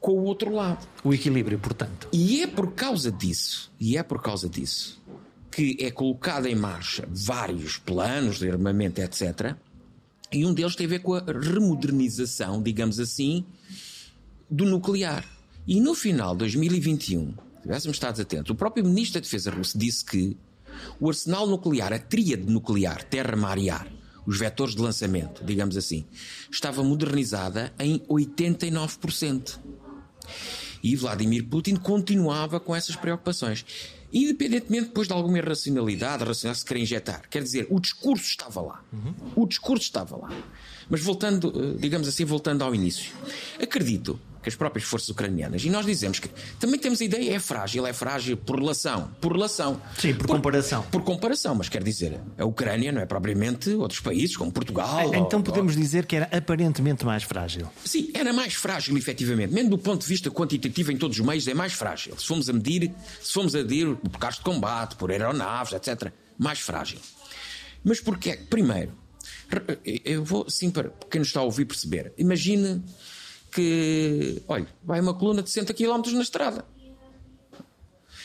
[0.00, 0.86] com o outro lado.
[1.04, 2.08] O equilíbrio, portanto.
[2.12, 5.00] E é por causa disso, e é por causa disso,
[5.50, 9.54] que é colocado em marcha vários planos de armamento, etc.
[10.32, 13.44] E um deles tem a ver com a remodernização, digamos assim,
[14.48, 15.24] do nuclear.
[15.66, 19.76] E no final de 2021, se tivéssemos estado atentos, o próprio Ministro da Defesa russo
[19.76, 20.36] disse que
[20.98, 23.86] o arsenal nuclear, a tríade nuclear, terra, mar e ar,
[24.26, 26.04] os vetores de lançamento, digamos assim,
[26.50, 29.58] estava modernizada em 89%.
[30.82, 33.64] E Vladimir Putin continuava com essas preocupações.
[34.12, 37.22] Independentemente depois de alguma irracionalidade, racionalidade se querer injetar.
[37.30, 38.82] Quer dizer, o discurso estava lá.
[38.92, 39.14] Uhum.
[39.36, 40.32] O discurso estava lá.
[40.88, 43.12] Mas voltando, eh, digamos assim, voltando ao início.
[43.62, 45.64] Acredito que as próprias forças ucranianas.
[45.64, 49.10] E nós dizemos que também temos a ideia, é frágil, é frágil por relação.
[49.20, 49.80] Por relação.
[49.98, 50.82] Sim, por, por comparação.
[50.90, 55.14] Por comparação, mas quer dizer, a Ucrânia não é propriamente outros países, como Portugal.
[55.14, 55.80] Então ou, podemos ou...
[55.80, 57.68] dizer que era aparentemente mais frágil.
[57.84, 59.52] Sim, era mais frágil, efetivamente.
[59.52, 62.18] Mesmo do ponto de vista quantitativo, em todos os meios, é mais frágil.
[62.18, 66.12] Se formos a medir, se formos a medir por carros de combate, por aeronaves, etc.,
[66.38, 66.98] mais frágil.
[67.84, 68.38] Mas porquê?
[68.48, 68.92] Primeiro,
[70.04, 72.82] eu vou, sim, para quem nos está a ouvir perceber, imagine
[73.50, 76.64] que, olha, vai uma coluna de 60 km na estrada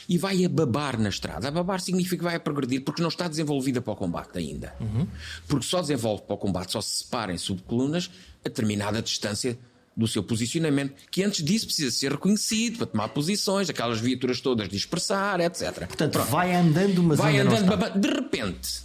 [0.08, 1.48] e vai a babar na estrada.
[1.48, 4.74] A babar significa que vai a progredir porque não está desenvolvida para o combate ainda.
[4.80, 5.08] Uhum.
[5.48, 8.10] Porque só desenvolve para o combate, só se separa em subcolunas
[8.44, 9.58] a determinada distância
[9.98, 14.68] do seu posicionamento, que antes disso precisa ser reconhecido para tomar posições, aquelas viaturas todas
[14.68, 15.88] dispersar, etc.
[15.88, 16.30] Portanto, Pronto.
[16.30, 17.90] vai andando, mas vai andando, está.
[17.90, 18.82] de repente,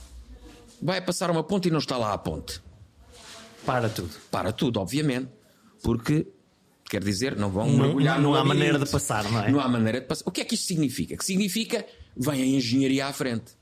[0.81, 2.63] vai passar uma ponte e não está lá a ponte.
[3.67, 4.11] Para tudo.
[4.31, 5.29] Para tudo, obviamente
[5.83, 6.27] porque
[6.89, 9.51] quer dizer, não vão não, mergulhar Não há maneira de passar, não é?
[9.51, 10.25] Não há maneira de passar.
[10.27, 11.17] O que é que isto significa?
[11.17, 13.53] Que significa vem a engenharia à frente.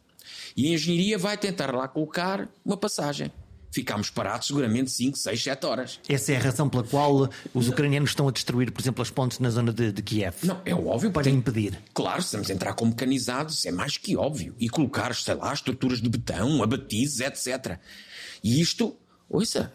[0.57, 3.31] E a engenharia vai tentar lá colocar uma passagem.
[3.71, 6.01] Ficámos parados seguramente 5, 6, 7 horas.
[6.09, 9.39] Essa é a razão pela qual os ucranianos estão a destruir, por exemplo, as pontes
[9.41, 10.37] na zona de, de Kiev.
[10.43, 11.13] Não, é óbvio.
[11.13, 11.79] Para impedir.
[11.93, 14.55] Claro, se estamos a entrar com mecanizados, é mais que óbvio.
[14.59, 17.79] E colocar, sei lá, estruturas de betão, abatizes, etc.
[18.43, 18.97] E isto,
[19.29, 19.71] ouça,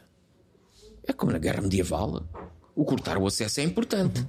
[1.05, 2.27] é como na guerra medieval
[2.75, 4.25] o cortar o acesso é importante.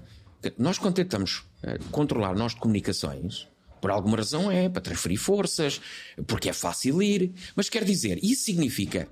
[0.58, 3.48] Nós, quando tentamos uh, controlar nós de comunicações,
[3.80, 5.80] por alguma razão é para transferir forças,
[6.26, 9.08] porque é fácil ir, mas quer dizer, isso significa.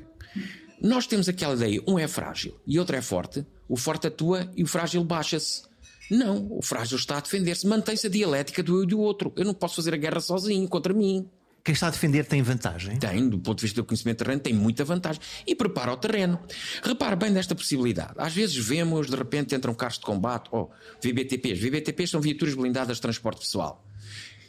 [0.81, 4.62] Nós temos aquela ideia, um é frágil e outro é forte, o forte atua e
[4.62, 5.62] o frágil baixa-se.
[6.11, 9.33] Não, o frágil está a defender-se, mantém-se a dialética do eu e do outro.
[9.37, 11.29] Eu não posso fazer a guerra sozinho contra mim.
[11.64, 12.98] Quem está a defender tem vantagem?
[12.98, 15.22] Tem, do ponto de vista do conhecimento terreno, tem muita vantagem.
[15.46, 16.40] E prepara o terreno.
[16.83, 18.14] Repara bem nesta possibilidade.
[18.16, 21.61] Às vezes vemos, de repente, entram carros de combate, ou oh, VBTPs.
[21.61, 23.87] VBTPs são viaturas blindadas de transporte pessoal.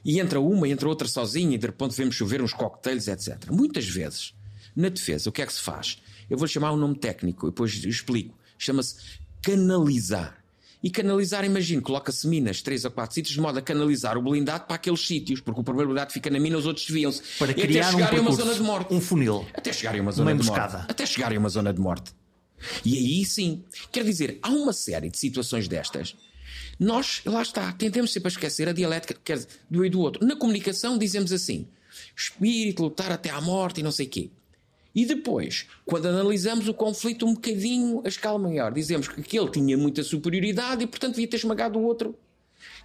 [0.03, 3.49] E entra uma, entra outra sozinha, e de repente vemos chover uns coquetéis, etc.
[3.51, 4.33] Muitas vezes,
[4.75, 6.01] na defesa, o que é que se faz?
[6.27, 8.35] Eu vou chamar um nome técnico, depois explico.
[8.57, 8.95] Chama-se
[9.39, 10.42] canalizar.
[10.83, 14.65] E canalizar, imagino, coloca-se minas, três ou quatro sítios, de modo a canalizar o blindado
[14.65, 17.21] para aqueles sítios, porque o primeiro blindado fica na mina, os outros desviam-se.
[17.39, 18.93] Para criar até chegarem um a uma zona de morte.
[18.93, 19.45] Um funil.
[19.53, 20.75] Até chegarem a uma zona uma de morte.
[20.89, 22.11] Até chegarem a uma zona de morte.
[22.83, 26.15] E aí sim, quer dizer, há uma série de situações destas.
[26.77, 30.25] Nós, lá está, tentamos sempre a esquecer a dialética quer dizer, do e do outro.
[30.25, 31.65] Na comunicação dizemos assim:
[32.15, 34.29] espírito, lutar até à morte e não sei o quê.
[34.95, 39.77] E depois, quando analisamos o conflito um bocadinho a escala maior, dizemos que aquele tinha
[39.77, 42.15] muita superioridade e, portanto, devia ter esmagado o outro.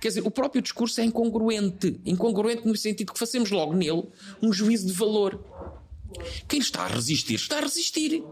[0.01, 2.01] Quer dizer, o próprio discurso é incongruente.
[2.07, 4.05] Incongruente no sentido que fazemos logo nele
[4.43, 5.45] um juízo de valor.
[6.49, 8.25] Quem está a resistir, está a resistir.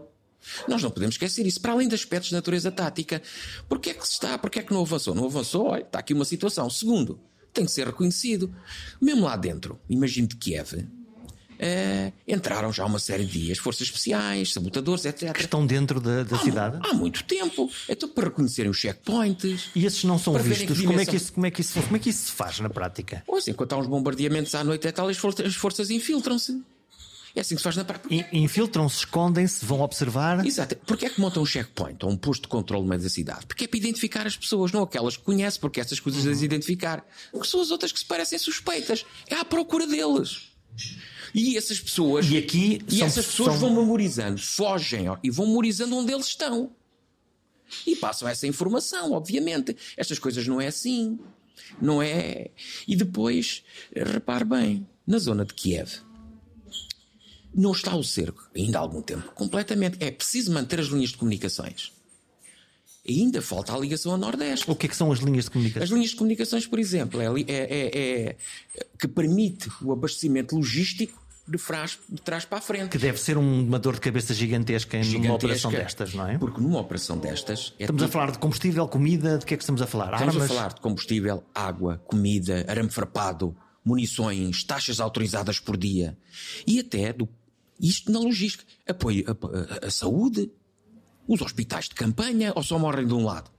[0.67, 3.21] Nós não podemos esquecer isso, para além de aspectos de natureza tática.
[3.67, 4.37] Porquê é que se está?
[4.37, 5.13] Porquê é que não avançou?
[5.13, 5.67] Não avançou?
[5.67, 6.69] Olha, está aqui uma situação.
[6.69, 7.19] Segundo,
[7.53, 8.53] tem que ser reconhecido.
[8.99, 10.87] Mesmo lá dentro, imagine de Kiev,
[11.57, 15.33] Uh, entraram já uma série de dias, forças especiais, sabotadores, etc.
[15.33, 16.79] Que estão dentro da, da há, cidade?
[16.83, 17.69] Há muito tempo.
[17.89, 19.69] Então, para reconhecerem os checkpoints.
[19.75, 20.79] E esses não são vistos.
[20.81, 22.69] Como, é que isso, como, é que isso, como é que isso se faz na
[22.69, 23.23] prática?
[23.25, 26.61] Pois, enquanto há uns bombardeamentos à noite, é tal, as forças, as forças infiltram-se.
[27.35, 28.27] É assim que se faz na prática.
[28.33, 30.43] Infiltram-se, escondem-se, vão observar.
[30.43, 30.75] Exato.
[30.77, 33.45] Porquê é que montam um checkpoint ou um posto de controle no meio da cidade?
[33.45, 36.31] Porque é para identificar as pessoas, não aquelas que conhecem, porque essas coisas uhum.
[36.31, 37.05] as identificar.
[37.31, 39.05] Porque são as outras que se parecem suspeitas.
[39.27, 40.49] É à procura deles.
[41.33, 42.25] E essas pessoas.
[42.29, 42.81] E aqui.
[42.87, 43.59] E são, essas pessoas são...
[43.59, 46.71] vão memorizando, fogem ó, e vão memorizando onde eles estão.
[47.85, 49.75] E passam essa informação, obviamente.
[49.95, 51.19] Estas coisas não é assim.
[51.81, 52.51] Não é.
[52.87, 53.63] E depois,
[53.93, 56.01] repare bem, na zona de Kiev.
[57.53, 59.97] Não está o cerco, ainda há algum tempo, completamente.
[59.99, 61.91] É preciso manter as linhas de comunicações.
[63.07, 64.69] Ainda falta a ligação a Nordeste.
[64.69, 65.83] O que é que são as linhas de comunicação?
[65.83, 67.97] As linhas de comunicações, por exemplo, é, é, é,
[68.29, 68.35] é
[68.99, 71.57] que permite o abastecimento logístico de,
[72.09, 72.89] de trás para a frente.
[72.89, 76.37] Que deve ser uma dor de cabeça gigantesca, gigantesca numa operação destas, não é?
[76.37, 77.73] Porque numa operação destas.
[77.79, 78.09] É estamos tudo...
[78.09, 80.13] a falar de combustível, comida, de que é que estamos a falar?
[80.13, 80.51] Estamos Armas?
[80.51, 86.17] a falar de combustível, água, comida, arame farpado, munições, taxas autorizadas por dia
[86.65, 87.29] e até do,
[87.79, 88.65] isto na logística.
[88.85, 90.51] Apoio a, a, a saúde,
[91.27, 93.51] os hospitais de campanha ou só morrem de um lado?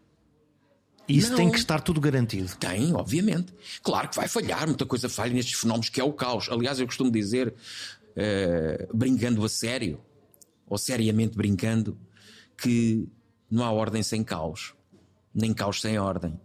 [1.08, 1.36] Isso não.
[1.38, 2.54] tem que estar tudo garantido.
[2.56, 3.52] Tem, obviamente.
[3.82, 6.48] Claro que vai falhar, muita coisa falha nestes fenómenos que é o caos.
[6.50, 10.00] Aliás, eu costumo dizer, uh, brincando a sério,
[10.66, 11.98] ou seriamente brincando,
[12.56, 13.08] que
[13.50, 14.74] não há ordem sem caos.
[15.34, 16.38] nem caos sem ordem.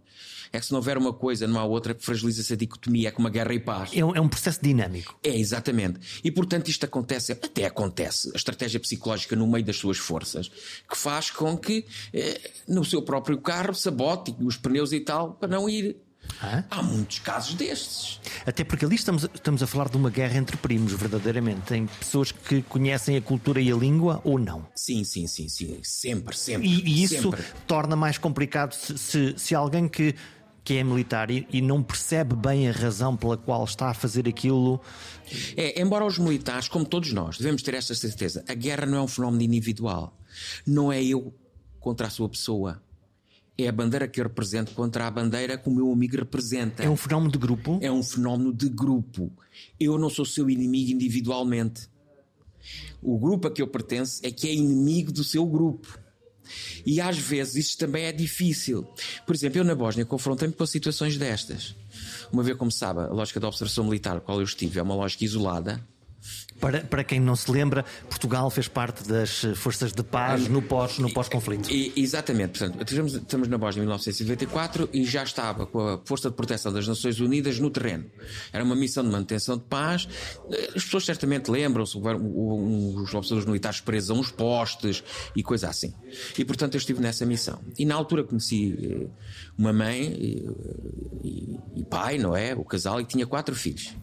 [0.54, 3.26] É que se não houver uma coisa, não há outra, fragiliza-se a dicotomia, é como
[3.26, 3.90] a guerra e paz.
[3.92, 5.18] É um, é um, processo dinâmico.
[5.20, 5.98] É, exatamente.
[6.22, 10.48] E portanto isto acontece, até acontece, a estratégia psicológica no meio das suas forças,
[10.88, 15.48] que faz com que eh, no seu próprio carro sabote os pneus e tal, para
[15.48, 15.96] não ir
[16.42, 16.64] Hã?
[16.70, 18.20] Há muitos casos destes.
[18.46, 21.62] Até porque ali estamos, estamos a falar de uma guerra entre primos, verdadeiramente.
[21.62, 24.66] Tem pessoas que conhecem a cultura e a língua ou não.
[24.74, 25.78] Sim, sim, sim, sim.
[25.82, 26.66] Sempre, sempre.
[26.66, 27.44] E, e isso sempre.
[27.66, 30.14] torna mais complicado se, se, se alguém que,
[30.64, 34.26] que é militar e, e, não percebe bem a razão pela qual está a fazer
[34.26, 34.80] aquilo.
[35.56, 39.02] É, embora os militares, como todos nós, devemos ter esta certeza, a guerra não é
[39.02, 40.18] um fenómeno individual.
[40.66, 41.34] Não é eu
[41.78, 42.82] contra a sua pessoa
[43.56, 46.82] é a bandeira que eu represento contra a bandeira que o meu amigo representa.
[46.82, 47.78] É um fenómeno de grupo?
[47.80, 49.32] É um fenómeno de grupo.
[49.78, 51.88] Eu não sou seu inimigo individualmente.
[53.00, 55.98] O grupo a que eu pertenço é que é inimigo do seu grupo.
[56.84, 58.86] E às vezes isto também é difícil.
[59.26, 61.74] Por exemplo, eu na Bósnia confrontei-me com situações destas.
[62.32, 65.24] Uma vez, como sabe, a lógica da observação militar, qual eu estive, é uma lógica
[65.24, 65.82] isolada
[66.64, 71.02] para, para quem não se lembra, Portugal fez parte das forças de paz no pós-conflito.
[71.02, 71.92] No pós -conflito.
[71.94, 72.58] exatamente.
[72.58, 76.72] Portanto, estamos, estamos na Bósnia em 1994 e já estava com a Força de Proteção
[76.72, 78.06] das Nações Unidas no terreno.
[78.50, 80.08] Era uma missão de manutenção de paz.
[80.74, 85.04] As pessoas certamente lembram-se, os observadores militares presos a uns postes
[85.36, 85.92] e coisa assim.
[86.38, 87.60] E, portanto, eu estive nessa missão.
[87.78, 89.06] E na altura conheci eh,
[89.58, 90.48] uma mãe e,
[91.22, 92.54] e, e pai, não é?
[92.54, 93.94] O casal, e tinha quatro filhos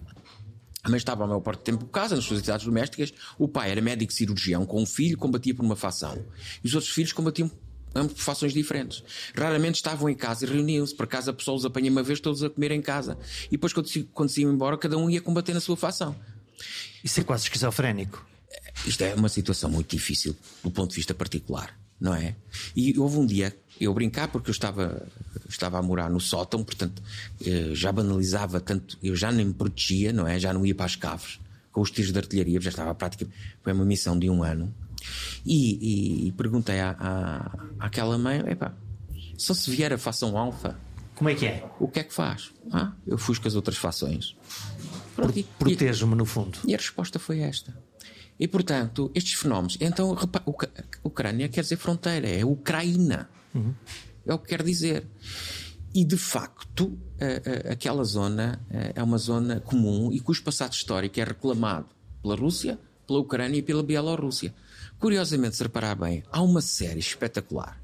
[0.83, 3.13] mas estava a maior parte do tempo por casa, nas suas atividades domésticas.
[3.37, 6.17] O pai era médico cirurgião com um filho, combatia por uma facção.
[6.63, 7.51] E os outros filhos combatiam
[7.93, 9.03] ambos por fações diferentes.
[9.35, 10.95] Raramente estavam em casa e reuniam-se.
[10.95, 13.17] Por casa a pessoa os apanha uma vez todos a comer em casa.
[13.47, 16.15] E depois, quando se, quando se iam embora, cada um ia combater na sua facção.
[17.03, 18.25] Isso é quase esquizofrénico.
[18.85, 22.35] Isto é uma situação muito difícil do ponto de vista particular, não é?
[22.75, 25.07] E houve um dia eu brincar porque eu estava,
[25.49, 27.01] estava a morar no sótão, portanto
[27.45, 30.39] eh, já banalizava tanto, eu já nem me protegia, não é?
[30.39, 31.39] Já não ia para as caves
[31.71, 33.37] com os tiros de artilharia, já estava praticamente.
[33.63, 34.73] Foi uma missão de um ano.
[35.45, 38.73] E, e, e perguntei à, à, àquela mãe: epá,
[39.37, 40.77] só se vier a fação alfa.
[41.15, 41.69] Como é que é?
[41.79, 42.51] O que é que faz?
[42.71, 44.35] Ah, eu fui com as outras fações.
[45.59, 46.57] Protejo-me, no fundo.
[46.65, 47.75] E a resposta foi esta.
[48.39, 49.77] E portanto, estes fenómenos.
[49.79, 50.17] Então,
[51.03, 53.29] Ucrânia quer dizer fronteira, é Ucraína.
[53.53, 53.73] Uhum.
[54.25, 55.05] É o que quer dizer.
[55.93, 56.97] E de facto,
[57.69, 61.87] aquela zona é uma zona comum e cujo passado histórico é reclamado
[62.21, 64.53] pela Rússia, pela Ucrânia e pela Bielorrússia.
[64.97, 67.81] Curiosamente, se reparar bem, há uma série espetacular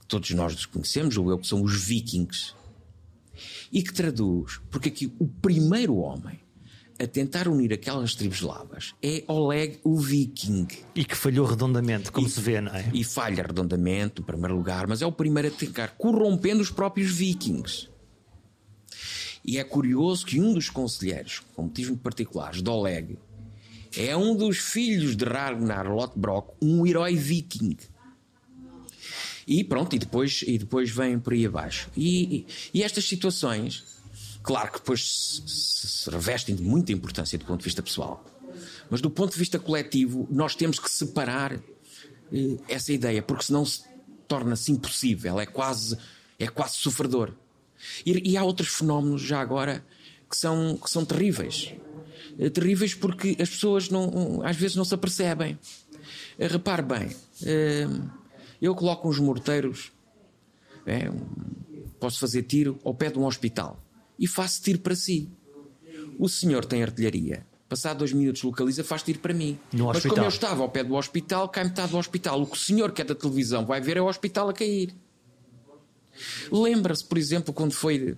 [0.00, 2.52] que todos nós desconhecemos, ou eu, que são os Vikings,
[3.72, 6.41] e que traduz, porque aqui o primeiro homem
[7.02, 10.68] a tentar unir aquelas tribos eslavas é Oleg o Viking.
[10.94, 12.88] E que falhou redondamente, como e, se vê, não é?
[12.94, 17.10] E falha redondamente, no primeiro lugar, mas é o primeiro a tentar, corrompendo os próprios
[17.10, 17.88] vikings.
[19.44, 23.18] E é curioso que um dos conselheiros, com motivos particulares, de Oleg,
[23.96, 27.76] é um dos filhos de Ragnar Lothbrok, um herói viking.
[29.44, 31.90] E pronto, e depois, e depois vem por aí abaixo.
[31.96, 33.91] E, e, e estas situações
[34.42, 38.24] Claro que depois se revestem de muita importância do ponto de vista pessoal.
[38.90, 41.54] Mas do ponto de vista coletivo, nós temos que separar
[42.32, 43.84] eh, essa ideia, porque senão se
[44.26, 45.96] torna-se impossível, é quase,
[46.38, 47.32] é quase sofredor.
[48.04, 49.84] E, e, há outros fenómenos já agora
[50.28, 51.72] que são, que são terríveis.
[52.38, 55.58] Eh, terríveis porque as pessoas não, às vezes não se apercebem.
[56.38, 57.86] Eh, repare bem, eh,
[58.60, 59.92] eu coloco uns morteiros,
[60.84, 61.10] é,
[62.00, 63.80] posso fazer tiro ao pé de um hospital
[64.18, 65.28] e faço tiro para si.
[66.18, 67.46] O senhor tem artilharia.
[67.68, 69.58] Passado dois minutos localiza, faz tiro para mim.
[69.72, 70.16] No Mas hospital.
[70.16, 72.42] como eu estava ao pé do hospital, cai metade do hospital.
[72.42, 74.94] O que o senhor que é da televisão vai ver é o hospital a cair.
[76.50, 78.16] Lembra-se, por exemplo, quando foi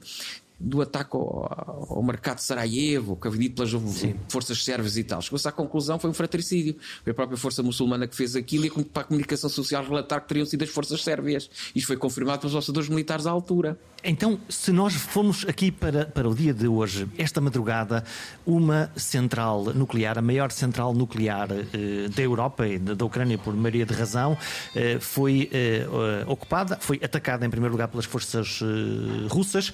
[0.59, 4.15] do ataque ao, ao mercado de Sarajevo, que dito pelas Sim.
[4.29, 5.21] forças sérvias e tal.
[5.21, 6.77] Chegou-se à conclusão foi um fratricídio.
[7.03, 10.29] Foi a própria força muçulmana que fez aquilo e para a comunicação social relatar que
[10.29, 11.51] teriam sido as forças sérvias.
[11.75, 13.79] Isto foi confirmado pelos observadores militares à altura.
[14.07, 18.05] Então, se nós formos aqui para, para o dia de hoje, esta madrugada,
[18.45, 23.87] uma central nuclear, a maior central nuclear eh, da Europa e da Ucrânia, por maioria
[23.87, 24.37] de razão,
[24.75, 25.87] eh, foi eh,
[26.27, 29.73] ocupada, foi atacada em primeiro lugar pelas forças eh, russas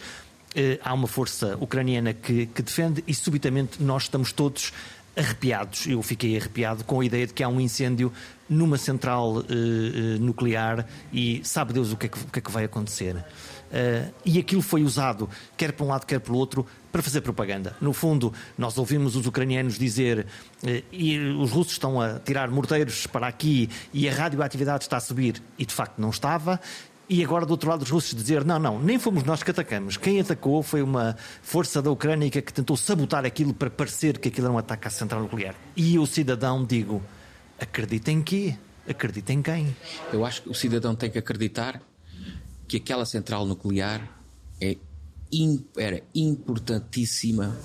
[0.83, 4.73] há uma força ucraniana que, que defende e subitamente nós estamos todos
[5.17, 5.87] arrepiados.
[5.87, 8.13] Eu fiquei arrepiado com a ideia de que há um incêndio
[8.49, 12.51] numa central uh, uh, nuclear e sabe Deus o que é que, que, é que
[12.51, 13.17] vai acontecer.
[13.17, 17.21] Uh, e aquilo foi usado, quer para um lado, quer para o outro, para fazer
[17.21, 17.77] propaganda.
[17.81, 20.27] No fundo, nós ouvimos os ucranianos dizer
[20.91, 25.41] e os russos estão a tirar morteiros para aqui e a radioatividade está a subir,
[25.57, 26.61] e de facto não estava
[27.13, 29.97] E agora, do outro lado, os russos dizer: não, não, nem fomos nós que atacamos.
[29.97, 34.47] Quem atacou foi uma força da Ucrânia que tentou sabotar aquilo para parecer que aquilo
[34.47, 35.57] era um ataque à central nuclear.
[35.77, 37.03] E eu, cidadão, digo:
[37.59, 38.57] acredita em quê?
[38.89, 39.77] Acredita em quem?
[40.13, 41.83] Eu acho que o cidadão tem que acreditar
[42.69, 44.01] que aquela central nuclear
[44.61, 44.77] é,
[45.77, 47.57] era importantíssima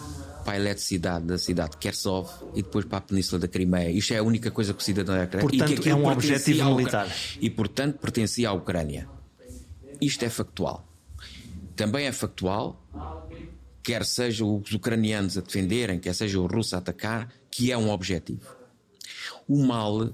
[0.43, 3.91] para a eletricidade da cidade de Kersov e depois para a Península da Crimeia.
[3.91, 5.65] Isto é a única coisa que o cidadão acredita.
[5.65, 7.07] Portanto, que é um objetivo militar.
[7.39, 9.07] E, portanto, pertencia à Ucrânia.
[10.05, 10.87] Isto é factual.
[11.75, 12.79] Também é factual,
[13.81, 17.89] quer sejam os ucranianos a defenderem, quer seja o russo a atacar, que é um
[17.89, 18.55] objetivo.
[19.47, 20.13] O mal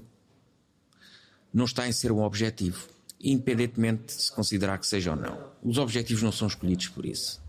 [1.52, 2.88] não está em ser um objetivo,
[3.20, 5.52] independentemente de se considerar que seja ou não.
[5.62, 7.42] Os objetivos não são escolhidos por isso.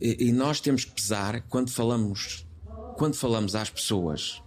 [0.00, 2.46] E nós temos que pesar quando falamos,
[2.96, 4.42] quando falamos às pessoas,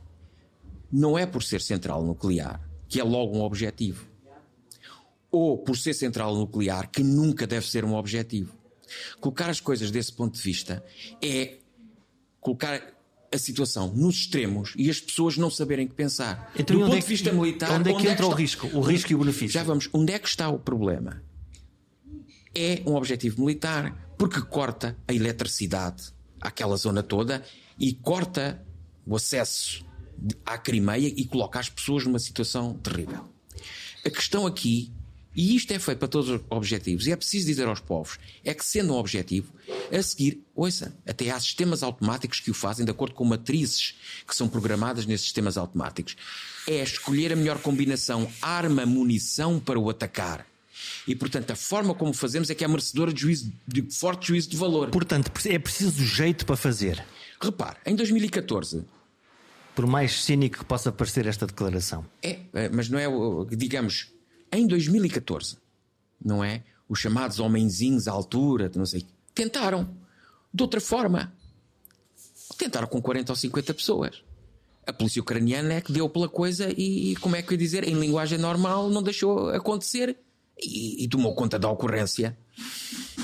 [0.92, 2.60] não é por ser central nuclear,
[2.90, 4.08] que é logo um objetivo,
[5.34, 8.54] ou por ser central nuclear, que nunca deve ser um objetivo.
[9.20, 10.86] Colocar as coisas desse ponto de vista
[11.20, 11.58] é
[12.40, 12.94] colocar
[13.34, 16.52] a situação nos extremos e as pessoas não saberem que pensar.
[16.56, 18.22] Então, Do ponto é que, de vista militar, onde é que onde entra é que
[18.22, 18.78] está, o risco?
[18.78, 19.50] O risco e o benefício.
[19.50, 21.24] Já vamos, onde é que está o problema?
[22.54, 27.44] É um objetivo militar porque corta a eletricidade àquela zona toda
[27.80, 28.64] e corta
[29.04, 29.84] o acesso
[30.46, 33.28] à Crimeia e coloca as pessoas numa situação terrível.
[34.06, 34.94] A questão aqui,
[35.36, 38.54] e isto é feito para todos os objetivos, e é preciso dizer aos povos, é
[38.54, 39.52] que sendo um objetivo,
[39.92, 43.96] a seguir, ouça, até há sistemas automáticos que o fazem de acordo com matrizes
[44.28, 46.16] que são programadas nesses sistemas automáticos.
[46.68, 50.46] É escolher a melhor combinação arma-munição para o atacar.
[51.08, 54.50] E, portanto, a forma como fazemos é que é merecedora de, juízo, de forte juízo
[54.50, 54.90] de valor.
[54.90, 57.04] Portanto, é preciso jeito para fazer.
[57.42, 58.86] Repare, em 2014.
[59.76, 62.06] Por mais cínico que possa parecer esta declaração.
[62.22, 63.08] É, é mas não é,
[63.56, 64.13] digamos,
[64.58, 65.58] em 2014,
[66.24, 66.64] não é?
[66.88, 69.06] Os chamados homenzinhos à altura, não sei.
[69.34, 69.90] Tentaram.
[70.54, 71.34] De outra forma.
[72.58, 74.24] Tentaram com 40 ou 50 pessoas.
[74.86, 77.88] A polícia ucraniana é que deu pela coisa e, como é que eu ia dizer,
[77.88, 80.18] em linguagem normal, não deixou acontecer
[80.62, 82.38] e, e, tomou conta da ocorrência.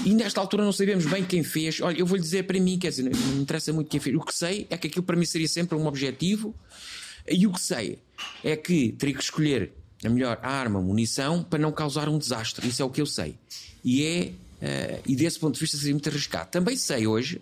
[0.05, 1.81] E nesta altura não sabemos bem quem fez.
[1.81, 4.15] Olha, eu vou lhe dizer para mim, quer dizer, não me interessa muito quem fez.
[4.15, 6.55] O que sei é que aquilo para mim seria sempre um objetivo.
[7.27, 7.99] E o que sei
[8.43, 9.73] é que teria que escolher
[10.03, 12.67] a melhor arma, munição, para não causar um desastre.
[12.67, 13.35] Isso é o que eu sei.
[13.83, 14.31] E é.
[14.61, 16.49] Uh, e desse ponto de vista seria muito arriscado.
[16.51, 17.41] Também sei hoje,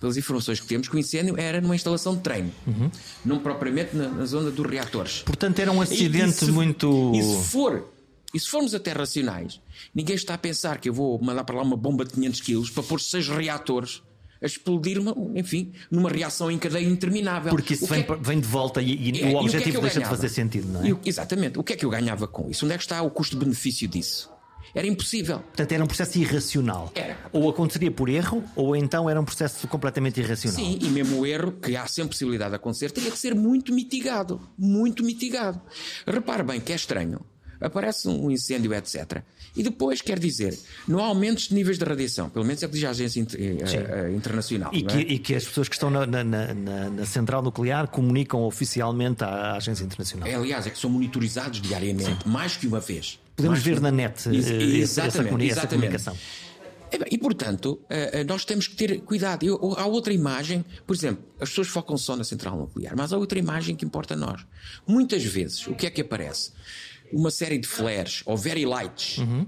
[0.00, 2.90] pelas informações que temos, que o incêndio era numa instalação de treino, uhum.
[3.24, 5.22] não propriamente na, na, zona dos reatores.
[5.22, 7.12] Portanto, era um acidente e, e se, muito.
[7.14, 7.88] E se for
[8.34, 9.60] e se formos até racionais,
[9.94, 12.70] ninguém está a pensar que eu vou mandar para lá uma bomba de 500 quilos
[12.70, 14.02] para pôr seis reatores
[14.42, 14.98] a explodir,
[15.34, 17.50] enfim, numa reação em cadeia interminável.
[17.50, 18.16] Porque isso vem, é...
[18.20, 20.14] vem, de volta e, e é, o objetivo e o é deixa ganhava?
[20.14, 20.90] de fazer sentido, não é?
[20.90, 21.58] E, exatamente.
[21.58, 22.64] O que é que eu ganhava com isso?
[22.64, 24.30] Onde é que está o custo-benefício disso?
[24.74, 25.40] Era impossível.
[25.40, 26.90] Portanto, era um processo irracional.
[26.94, 27.18] Era.
[27.30, 30.58] Ou aconteceria por erro, ou então era um processo completamente irracional.
[30.58, 33.72] Sim, e mesmo o erro, que há sempre possibilidade de acontecer, teria que ser muito
[33.74, 34.40] mitigado.
[34.56, 35.60] Muito mitigado.
[36.06, 37.20] Repare bem que é estranho
[37.62, 39.22] aparece um incêndio, etc.
[39.54, 40.58] E depois, quer dizer,
[40.88, 43.22] não há aumentos de níveis de radiação, pelo menos é o que diz a Agência
[43.22, 44.70] uh, uh, Internacional.
[44.72, 45.00] E que, é?
[45.00, 46.54] e que, as pessoas que estão na, na, na,
[46.90, 50.26] na, central nuclear comunicam oficialmente à Agência Internacional.
[50.26, 52.30] É, aliás, é que são monitorizados diariamente, Sim.
[52.30, 53.20] mais que uma vez.
[53.36, 56.16] Podemos ver na net Ex essa, essa, essa comunicação.
[57.10, 57.80] E, portanto,
[58.26, 59.44] nós temos que ter cuidado.
[59.44, 63.16] Eu, há outra imagem, por exemplo, as pessoas focam só na central nuclear, mas há
[63.16, 64.44] outra imagem que importa a nós.
[64.86, 66.52] Muitas vezes, o que é que aparece?
[67.12, 69.18] Uma série de flares ou very lights.
[69.18, 69.46] Uhum.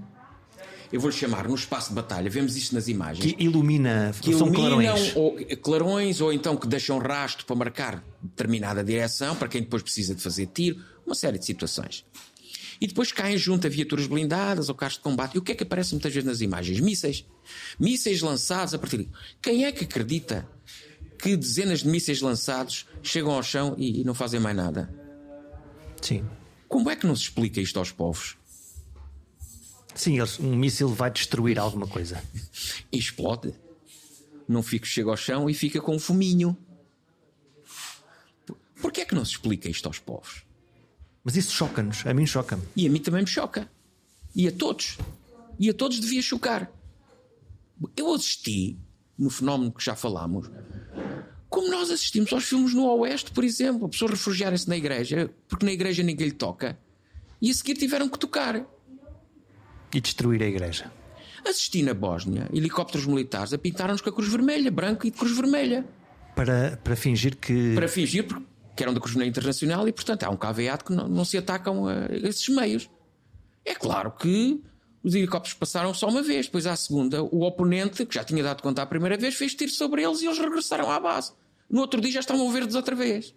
[0.91, 3.33] Eu vou-lhe chamar no espaço de batalha, vemos isto nas imagens.
[3.33, 5.15] Que ilumina, que iluminam clarões.
[5.15, 10.13] Ou, clarões ou então que deixam rastro para marcar determinada direção, para quem depois precisa
[10.15, 12.05] de fazer tiro, uma série de situações.
[12.79, 15.35] E depois caem junto a viaturas blindadas ou carros de combate.
[15.35, 16.79] E o que é que aparece muitas vezes nas imagens?
[16.79, 17.25] Mísseis.
[17.79, 19.09] Mísseis lançados a partir de.
[19.41, 20.47] Quem é que acredita
[21.17, 24.93] que dezenas de mísseis lançados chegam ao chão e, e não fazem mais nada?
[26.01, 26.23] Sim.
[26.67, 28.37] Como é que não se explica isto aos povos?
[29.93, 32.21] Sim, um míssil vai destruir alguma coisa.
[32.91, 33.53] E explode.
[34.47, 36.55] Não fica, chega ao chão e fica com um fuminho.
[38.81, 40.43] Por que é que não se explica isto aos povos?
[41.23, 42.63] Mas isso choca-nos, a mim choca-me.
[42.75, 43.69] E a mim também me choca.
[44.35, 44.97] E a todos.
[45.57, 46.69] E a todos devia chocar.
[47.95, 48.77] Eu assisti,
[49.17, 50.51] no fenómeno que já falámos,
[51.49, 55.65] como nós assistimos aos filmes no Oeste, por exemplo, a pessoa refugiarem-se na igreja, porque
[55.65, 56.77] na igreja ninguém lhe toca,
[57.41, 58.65] e a seguir tiveram que tocar.
[59.93, 60.91] E destruir a igreja.
[61.47, 65.35] Assisti na Bósnia helicópteros militares a pintaram-nos com a cruz vermelha, branca e de cruz
[65.35, 65.85] vermelha.
[66.35, 67.73] Para, para fingir que.
[67.75, 68.25] Para fingir
[68.75, 71.37] que eram da Cruz Vermelha Internacional e, portanto, há um caveado que não, não se
[71.37, 72.89] atacam a esses meios.
[73.63, 74.61] É claro que
[75.05, 78.63] Os helicópteros passaram só uma vez, depois à segunda, o oponente, que já tinha dado
[78.63, 81.31] conta a primeira vez, fez tiro sobre eles e eles regressaram à base.
[81.69, 83.31] No outro dia já estavam verdes outra vez.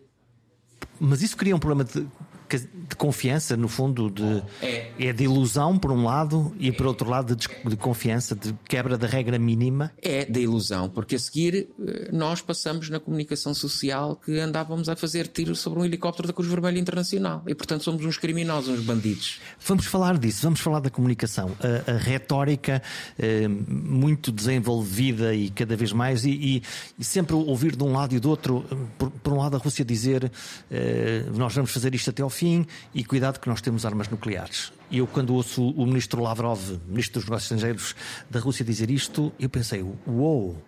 [0.98, 2.08] Mas isso cria um problema de
[2.56, 4.90] de confiança, no fundo, de, é.
[4.98, 8.96] é de ilusão, por um lado, e por outro lado, de, de, confiança, de quebra
[8.96, 9.92] da regra mínima?
[10.00, 14.96] É de ilusão, porque a seguir eh, nós passamos na comunicação social que andávamos a
[14.96, 18.84] fazer tiros sobre um helicóptero da Cruz Vermelha Internacional e, portanto, somos uns criminosos, uns
[18.84, 19.40] bandidos.
[19.66, 21.50] Vamos falar disso, vamos falar da comunicação.
[21.60, 22.82] A, a retórica
[23.18, 26.62] eh, muito desenvolvida e cada vez mais, e, e,
[26.98, 28.64] e, sempre ouvir de um lado e do outro,
[28.96, 30.30] por, por um lado, a Rússia dizer
[30.70, 32.37] eh, nós vamos fazer isto até ao fim
[32.94, 34.72] e cuidado que nós temos armas nucleares.
[34.90, 37.94] E eu, quando ouço o ministro Lavrov, ministro dos Negócios Estrangeiros
[38.30, 40.62] da Rússia, dizer isto, eu pensei: uou,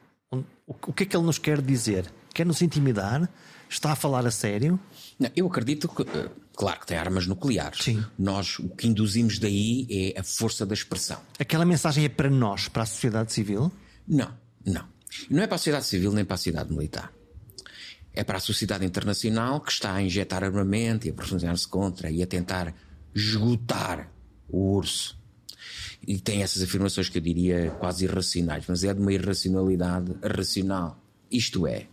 [0.67, 2.11] o que é que ele nos quer dizer?
[2.35, 3.29] Quer nos intimidar?
[3.69, 4.79] Está a falar a sério?
[5.19, 7.85] Não, eu acredito que, eh, claro que tem armas nucleares.
[7.85, 8.05] Sim.
[8.19, 11.21] Nós, o que induzimos daí é a força da expressão.
[11.39, 13.71] Aquela mensagem é para nós, para a sociedade civil?
[14.07, 14.33] Não,
[14.67, 14.85] não.
[15.29, 17.13] Não é para a sociedade civil nem para a sociedade militar
[18.13, 22.23] é para a sociedade internacional que está a injetar armamento e a posicionar-se contra e
[22.23, 22.75] a tentar
[23.15, 24.11] esgotar
[24.49, 25.19] o urso.
[26.07, 30.99] E tem essas afirmações que eu diria quase irracionais, mas é de uma irracionalidade racional.
[31.31, 31.87] Isto é,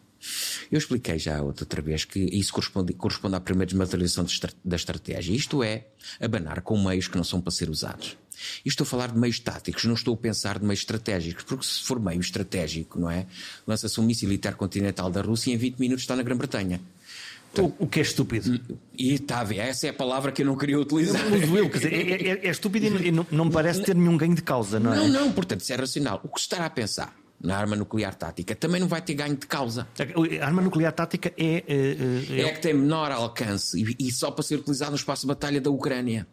[0.72, 4.26] eu expliquei já outra vez que isso corresponde, corresponde à primeira desmaterialização
[4.64, 5.36] da estratégia.
[5.36, 5.88] Isto é,
[6.20, 8.18] abanar com meios que não são para ser usados.
[8.64, 11.66] E estou a falar de meios táticos, não estou a pensar de meios estratégicos, porque
[11.66, 13.26] se for meio estratégico, não é?
[13.66, 16.80] Lança-se um míssil intercontinental da Rússia e em 20 minutos está na Grã-Bretanha.
[17.58, 18.60] O, o, que é estúpido.
[18.96, 21.26] E está a ver, essa é a palavra que eu não queria utilizar.
[21.34, 24.16] Eu, eu, quer dizer, é, é, é estúpido e não, não, me parece ter nenhum
[24.16, 24.98] ganho de causa, não é?
[24.98, 26.20] Não, não, portanto, isso é racional.
[26.24, 29.36] O que se estará a pensar na arma nuclear tática também não vai ter ganho
[29.36, 29.88] de causa.
[30.42, 31.64] A arma nuclear tática é.
[31.68, 35.22] É, é, é que tem menor alcance e, e só para ser utilizada no espaço
[35.22, 36.28] de batalha da Ucrânia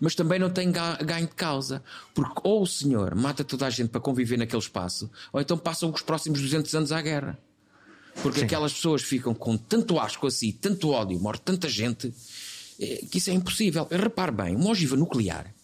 [0.00, 1.82] mas também não tem ganho de causa.
[2.14, 5.90] Porque ou o senhor mata toda a gente para conviver naquele espaço, ou então passam
[5.90, 7.38] os próximos 200 anos à guerra.
[8.22, 8.46] Porque Sim.
[8.46, 12.12] aquelas pessoas ficam com tanto asco assim, tanto ódio, morre tanta gente,
[12.80, 13.86] eh, que isso é impossível.
[13.88, 15.54] Repare bem, uma ogiva nuclear.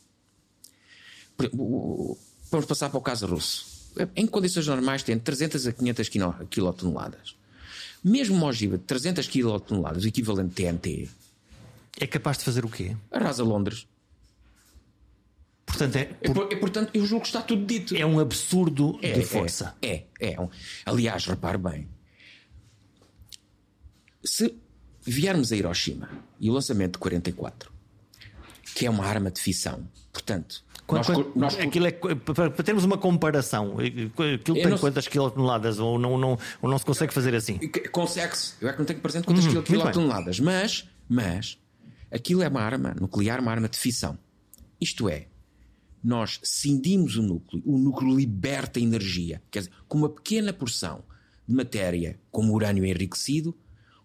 [2.50, 3.73] Vamos passar para o caso russo.
[4.16, 6.10] Em condições normais tem 300 a 500
[6.50, 7.36] quilotoneladas.
[8.02, 11.08] Mesmo uma ogiva de 300 quilotoneladas, o equivalente TNT,
[12.00, 12.96] é capaz de fazer o quê?
[13.10, 13.86] Arrasa Londres.
[15.64, 16.52] Portanto, é, por...
[16.52, 17.96] é, portanto, eu julgo que está tudo dito.
[17.96, 19.74] É um absurdo é, de força.
[19.80, 20.32] É, é.
[20.32, 20.48] é um...
[20.84, 21.88] Aliás, repare bem.
[24.22, 24.54] Se
[25.02, 26.08] viermos a Hiroshima
[26.40, 27.72] e o lançamento de 44,
[28.74, 30.62] que é uma arma de fissão, portanto.
[30.86, 31.58] Quanto, nós, nós...
[31.58, 36.78] Aquilo é, para, termos uma comparação, aquilo tem quantas quilotoneladas ou não, não, ou não
[36.78, 37.58] se consegue fazer assim?
[37.90, 38.54] Consegue-se.
[38.60, 41.58] Eu é que não tenho presente quantas hum, quilotoneladas, mas, mas
[42.10, 44.18] aquilo é uma arma nuclear, uma arma de fissão.
[44.78, 45.28] Isto é,
[46.02, 49.42] nós cindimos o núcleo, o núcleo liberta energia.
[49.50, 51.02] Quer dizer, com uma pequena porção
[51.48, 53.56] de matéria, como urânio enriquecido,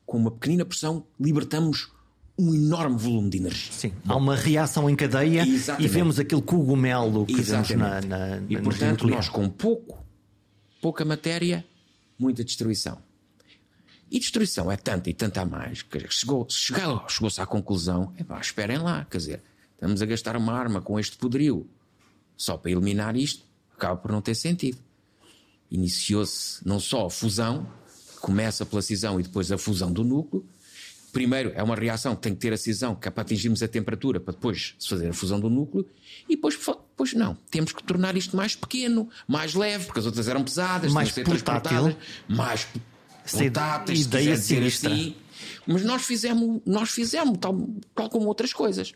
[0.06, 1.92] com uma pequenina porção, libertamos
[2.40, 3.72] um enorme volume de energia.
[3.72, 5.86] Sim, Bom, há uma reação em cadeia exatamente.
[5.86, 7.76] e vemos aquele cogumelo que exatamente.
[7.76, 10.04] vemos na, na, E portanto, nós com pouco,
[10.82, 11.66] pouca matéria,
[12.18, 12.98] muita destruição.
[14.10, 18.40] E destruição é tanta e tanta a mais que chegou, chegou, chegou-se à conclusão: epá,
[18.40, 21.70] esperem lá, quer dizer, estamos a gastar uma arma com este poderio
[22.38, 24.80] só para eliminar isto, acaba por não ter sentido.
[25.70, 27.68] Iniciou-se não só a fusão,
[28.22, 30.44] começa pela cisão e depois a fusão do núcleo.
[31.12, 33.68] Primeiro é uma reação que tem que ter a cisão, que é para atingirmos a
[33.68, 35.88] temperatura, para depois se fazer a fusão do núcleo.
[36.28, 40.28] E depois, depois não, temos que tornar isto mais pequeno, mais leve, porque as outras
[40.28, 41.96] eram pesadas, mais portátil,
[42.28, 42.68] mais
[43.24, 45.16] portáteis, ideia se dizer assim.
[45.66, 48.94] Mas nós fizemos, nós fizemos tal, tal como outras coisas.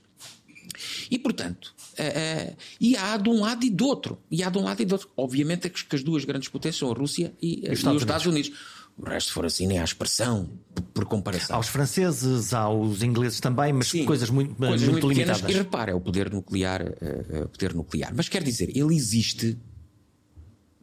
[1.10, 4.20] E, portanto, uh, uh, e há de um lado e do outro.
[4.30, 5.10] E há de um lado e do outro.
[5.16, 7.98] Obviamente é que, as duas grandes potências são a Rússia e, e, os, Estados, e
[7.98, 8.52] os Estados Unidos.
[8.98, 10.50] O resto for assim, nem há expressão,
[10.94, 11.56] por, comparação.
[11.56, 15.50] Aos franceses, aos ingleses também, mas Sim, coisas muito, coisas muito, muito limitadas.
[15.50, 18.14] E repara, é o poder nuclear, uh, poder nuclear.
[18.16, 19.58] Mas quer dizer, ele existe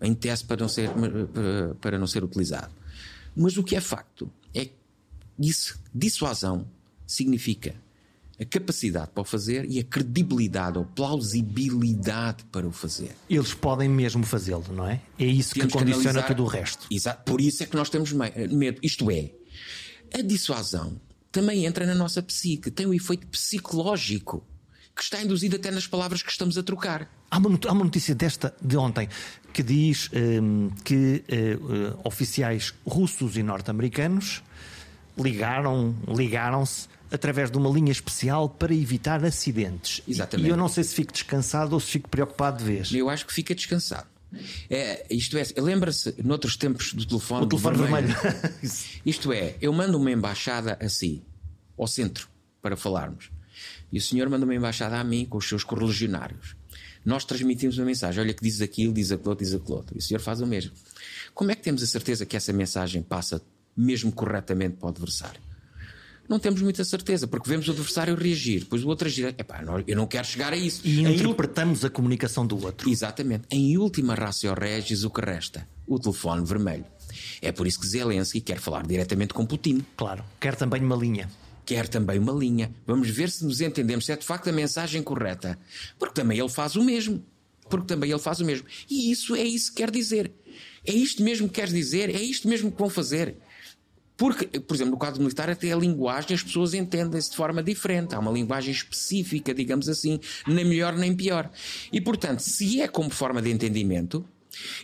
[0.03, 2.73] em teste para não ser, para, para não ser utilizado.
[3.37, 4.75] Mas o que é facto é que
[5.39, 6.67] isso, dissuasão
[7.07, 7.75] significa
[8.41, 13.15] a capacidade para o fazer e a credibilidade ou plausibilidade para o fazer.
[13.29, 15.03] Eles podem mesmo fazê-lo, não é?
[15.19, 16.87] É isso temos que condiciona que tudo o resto.
[16.91, 17.31] Exato.
[17.31, 18.81] Por isso é que nós temos medo.
[18.83, 19.31] Isto é,
[20.15, 20.99] a dissuasão
[21.31, 24.43] também entra na nossa psique, tem um efeito psicológico
[24.97, 27.11] que está induzido até nas palavras que estamos a trocar.
[27.31, 29.09] Há uma, notícia desta de ontem
[29.53, 34.43] que diz um, que uh, oficiais russos e norte-americanos
[35.17, 40.03] ligaram, ligaram-se através de uma linha especial para evitar acidentes.
[40.07, 40.47] Exatamente.
[40.47, 42.93] E eu não sei se fico descansado ou se fico preocupado de vez.
[42.93, 44.07] Eu acho que fica descansado.
[44.69, 48.09] É, isto é, lembra-se, noutros tempos do telefone, o telefone vermelho.
[48.09, 48.53] vermelho.
[49.05, 51.23] isto é, eu mando uma embaixada assim,
[51.77, 52.29] ao centro,
[52.63, 53.31] para falarmos.
[53.93, 56.55] E o senhor manda uma embaixada a mim com os seus correligionários.
[57.05, 59.97] Nós transmitimos uma mensagem: olha, que diz aquilo, diz aquilo diz aquilo outro.
[59.97, 60.73] E o senhor faz o mesmo.
[61.35, 63.43] Como é que temos a certeza que essa mensagem passa
[63.77, 65.41] mesmo corretamente para o adversário?
[66.31, 69.35] Não temos muita certeza, porque vemos o adversário reagir, depois o outro agir.
[69.37, 70.81] Epá, eu não quero chegar a isso.
[70.85, 72.89] E interpretamos a comunicação do outro.
[72.89, 73.49] Exatamente.
[73.51, 75.67] Em última ratio regis, o que resta?
[75.89, 76.85] O telefone vermelho.
[77.43, 79.85] É por isso que Zelensky quer falar diretamente com Putin.
[79.97, 81.29] Claro, quer também uma linha
[81.67, 82.75] quer também uma linha.
[82.85, 85.57] Vamos ver se nos entendemos, se é de facto a mensagem correta.
[86.01, 87.25] Porque também ele faz o mesmo.
[87.69, 88.67] Porque também ele faz o mesmo.
[88.91, 90.33] E isso é isso que quer dizer.
[90.85, 93.37] É isto mesmo que quer dizer, é isto mesmo que vão fazer.
[94.21, 98.15] Porque, por exemplo, no quadro militar, até a linguagem as pessoas entendem-se de forma diferente.
[98.15, 101.51] Há uma linguagem específica, digamos assim, nem melhor nem pior.
[101.91, 104.23] E, portanto, se é como forma de entendimento,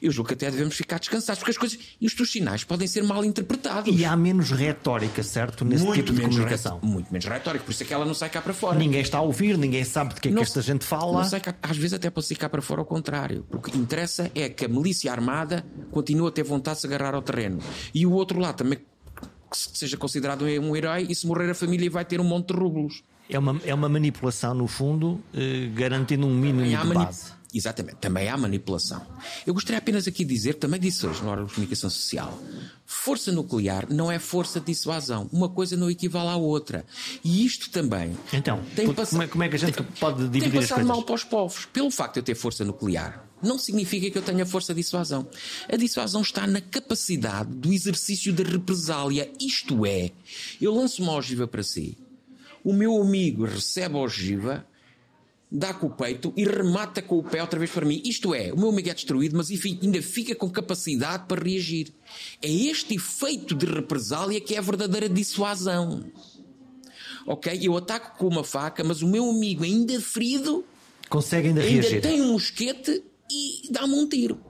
[0.01, 3.03] eu julgo que até devemos ficar descansados, porque as coisas, isto os sinais podem ser
[3.03, 3.95] mal interpretados.
[3.95, 5.67] E há menos retórica, certo?
[5.67, 6.81] Nesse muito tipo de comunicação.
[6.83, 8.79] Muito menos retórica, por isso é que ela não sai cá para fora.
[8.79, 11.29] Ninguém está a ouvir, ninguém sabe de que é que esta gente fala.
[11.41, 13.45] Cá, às vezes até pode sair cá para fora ao contrário.
[13.51, 16.87] Porque o que interessa é que a milícia armada continue a ter vontade de se
[16.87, 17.59] agarrar ao terreno.
[17.93, 18.79] E o outro lado também
[19.51, 22.61] que seja considerado um herói e se morrer a família vai ter um monte de
[22.61, 23.03] rublos.
[23.29, 27.37] É uma, é uma manipulação, no fundo, eh, garantindo um mínimo de base.
[27.57, 29.01] Exatamente, também há manipulação.
[29.47, 32.39] Eu gostaria apenas aqui de dizer, também disse hoje na hora de comunicação social,
[32.85, 35.29] força nuclear não é força de dissuasão.
[35.33, 36.85] Uma coisa não equivale à outra.
[37.25, 38.17] E isto também.
[38.33, 40.87] Então, tem como, é, como é que a gente tem, pode dividir tem as coisas?
[40.87, 41.65] mal para os povos.
[41.73, 45.29] Pelo facto de eu ter força nuclear, não significa que eu tenha força de dissuasão.
[45.69, 49.31] A dissuasão está na capacidade do exercício da represália.
[49.41, 50.11] Isto é,
[50.61, 51.97] eu lanço uma ogiva para si,
[52.65, 54.67] o meu amigo recebe a ogiva
[55.51, 58.03] dá com o peito e remata com o pé outra vez para mim.
[58.05, 61.93] Isto é, o meu amigo é destruído, mas enfim, ainda fica com capacidade para reagir.
[62.43, 66.05] É este efeito de represália que é a verdadeira dissuasão.
[67.27, 67.59] Ok?
[67.61, 70.65] Eu ataco com uma faca, mas o meu amigo ainda ferido
[71.09, 72.03] consegue ainda, ainda reagir.
[72.03, 73.03] tem um mosquete
[73.37, 74.41] e dá-me um tiro.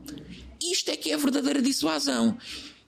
[0.60, 2.36] Isto é que é a verdadeira dissuasão.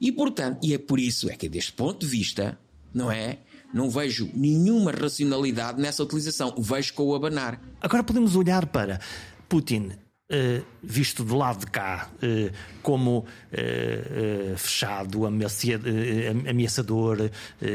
[0.01, 2.59] E portanto, e é por isso é que deste ponto de vista,
[2.95, 3.39] não é?
[3.73, 6.55] Não vejo nenhuma racionalidade nessa utilização.
[6.59, 7.61] Vejo com o abanar.
[7.81, 9.01] Agora podemos olhar para
[9.49, 9.91] Putin.
[10.31, 17.31] Uh, visto do lado de cá uh, como uh, fechado, ameaçador,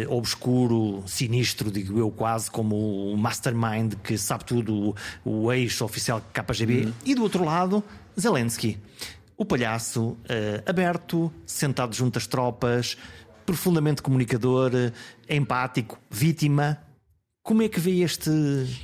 [0.08, 4.96] obscuro, sinistro, digo eu, quase como o mastermind que sabe tudo,
[5.26, 6.94] o ex-oficial KGB, uhum.
[7.04, 7.84] e do outro lado,
[8.20, 8.80] Zelensky,
[9.38, 10.18] o palhaço
[10.66, 12.98] aberto, sentado junto às tropas,
[13.46, 14.72] profundamente comunicador,
[15.30, 16.82] empático, vítima.
[17.42, 18.30] Como é que vê este.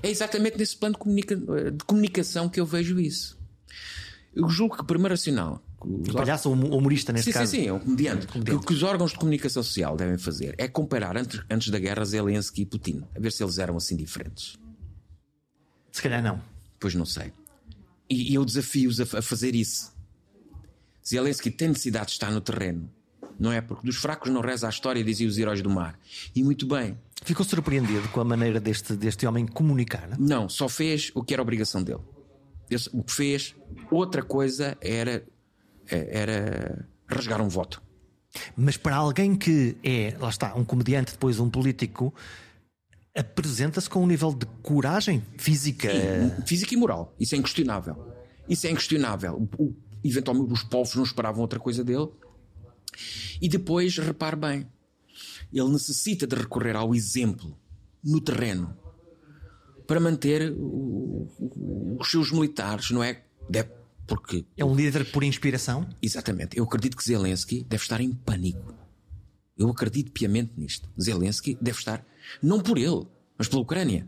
[0.04, 1.36] É exatamente nesse plano de, comunica...
[1.36, 3.40] de comunicação que eu vejo isso.
[4.36, 5.64] Eu julgo que, primeiro sinal.
[5.80, 7.52] O palhaço ou humorista, neste sim, caso.
[7.52, 8.28] Sim, sim, é um comediante.
[8.28, 8.62] comediante.
[8.62, 12.04] O que os órgãos de comunicação social devem fazer é comparar antes, antes da guerra
[12.04, 14.58] Zelensky e Putin, a ver se eles eram assim diferentes.
[15.90, 16.42] Se calhar não.
[16.78, 17.32] Pois não sei.
[18.10, 19.94] E, e eu desafio-os a, a fazer isso.
[21.08, 22.90] Zelensky tem necessidade de estar no terreno
[23.40, 23.62] não é?
[23.62, 25.98] Porque dos fracos não reza a história, diziam os heróis do mar.
[26.36, 26.98] E muito bem.
[27.24, 30.20] Ficou surpreendido com a maneira deste, deste homem comunicar?
[30.20, 32.02] Não, só fez o que era obrigação dele.
[32.92, 33.56] O que fez,
[33.90, 35.24] outra coisa era,
[35.88, 37.82] era rasgar um voto.
[38.56, 42.14] Mas para alguém que é, lá está, um comediante, depois um político,
[43.20, 45.90] apresenta-se com um nível de coragem física.
[45.92, 47.14] Sim, física e moral.
[47.20, 48.14] Isso é inquestionável.
[48.48, 49.50] Isso é inquestionável.
[49.58, 52.10] O, eventualmente os povos não esperavam outra coisa dele.
[53.42, 54.68] E depois, repare bem,
[55.52, 57.58] ele necessita de recorrer ao exemplo
[58.04, 58.78] no terreno
[59.86, 63.24] para manter o, o, os seus militares, não é?
[63.50, 63.70] Deve,
[64.06, 65.88] porque é um líder por inspiração?
[66.02, 66.58] Exatamente.
[66.58, 68.74] Eu acredito que Zelensky deve estar em pânico.
[69.58, 70.90] Eu acredito piamente nisto.
[71.00, 72.06] Zelensky deve estar,
[72.42, 73.06] não por ele,
[73.38, 74.08] mas pela Ucrânia.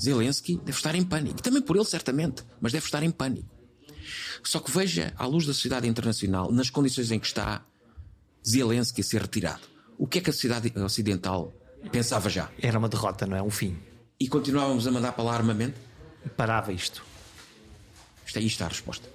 [0.00, 1.42] Zelensky deve estar em pânico.
[1.42, 3.48] Também por ele, certamente, mas deve estar em pânico.
[4.42, 7.64] Só que veja, à luz da sociedade internacional, nas condições em que está,
[8.46, 9.62] Zelensky a ser retirado.
[9.98, 11.52] O que é que a sociedade ocidental
[11.90, 12.50] pensava já?
[12.60, 13.42] Era uma derrota, não é?
[13.42, 13.78] Um fim.
[14.20, 15.78] E continuávamos a mandar para lá armamento?
[16.36, 17.04] Parava isto.
[18.26, 19.08] Isto aí está a resposta.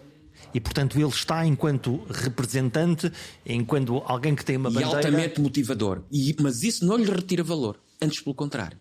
[0.53, 3.11] E portanto ele está enquanto representante,
[3.45, 4.93] enquanto alguém que tem uma bandeira.
[4.93, 6.03] E altamente motivador.
[6.11, 7.79] E, mas isso não lhe retira valor.
[8.01, 8.79] Antes pelo contrário.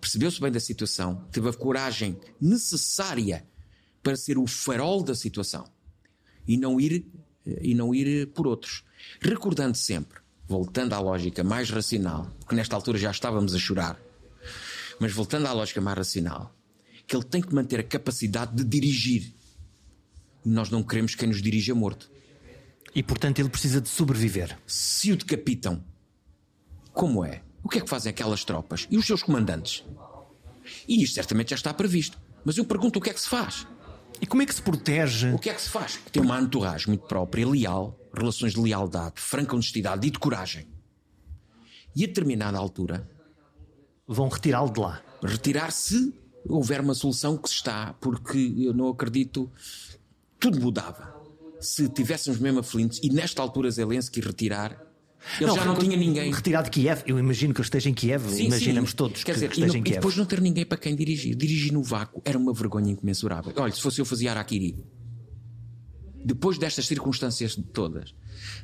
[0.00, 3.46] Percebeu-se bem da situação, teve a coragem necessária
[4.02, 5.70] para ser o farol da situação
[6.46, 7.06] e não ir,
[7.44, 8.84] e não ir por outros.
[9.20, 14.00] Recordando sempre, voltando à lógica mais racional, porque nesta altura já estávamos a chorar,
[14.98, 16.56] Mas voltando à lógica mais racional,
[17.06, 19.34] que ele tem que manter a capacidade de dirigir.
[20.44, 22.10] E nós não queremos quem nos dirija morto.
[22.94, 24.58] E portanto ele precisa de sobreviver.
[24.66, 25.84] Se o decapitam,
[26.92, 27.42] como é?
[27.66, 28.86] O que é que fazem aquelas tropas?
[28.88, 29.84] E os seus comandantes?
[30.86, 32.16] E isto certamente já está previsto.
[32.44, 33.66] Mas eu pergunto o que é que se faz?
[34.20, 35.32] E como é que se protege?
[35.32, 35.98] O que é que se faz?
[36.12, 40.68] Tem uma entourage muito própria, leal, relações de lealdade, franca honestidade e de coragem.
[41.96, 43.10] E a determinada altura.
[44.06, 45.02] Vão retirá-lo de lá.
[45.20, 46.14] Retirar-se
[46.48, 49.50] houver uma solução que se está, porque eu não acredito.
[50.38, 51.20] Tudo mudava.
[51.60, 54.85] Se tivéssemos mesmo aflitos e nesta altura Zelensky retirar,
[55.40, 56.32] ele não, já não tinha ninguém.
[56.32, 58.96] Retirado de Kiev, eu imagino que ele esteja em Kiev, sim, imaginamos sim.
[58.96, 59.96] todos Quer que, dizer, que esteja e, em Kiev.
[59.96, 61.34] E depois não ter ninguém para quem dirigir.
[61.34, 63.52] Dirigir no vácuo era uma vergonha incomensurável.
[63.56, 64.76] Olha, se fosse eu fazia Araquiri.
[66.24, 68.14] Depois destas circunstâncias todas,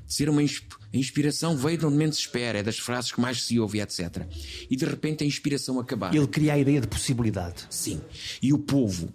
[0.04, 3.20] de ser uma a inspiração veio de onde menos se espera, é das frases que
[3.20, 4.26] mais se ouve, etc.
[4.68, 6.14] E de repente a inspiração acabar.
[6.14, 7.64] Ele cria a ideia de possibilidade.
[7.70, 8.00] Sim.
[8.42, 9.14] E o povo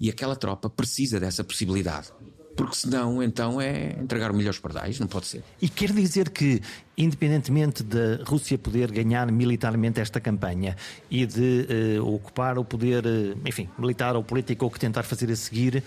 [0.00, 2.12] e aquela tropa precisa dessa possibilidade
[2.58, 5.44] porque senão então é entregar o milho aos pardais, não pode ser.
[5.62, 6.60] E quer dizer que,
[6.96, 10.76] independentemente da Rússia poder ganhar militarmente esta campanha
[11.08, 11.68] e de
[12.00, 15.84] uh, ocupar o poder, uh, enfim, militar ou político ou que tentar fazer a seguir,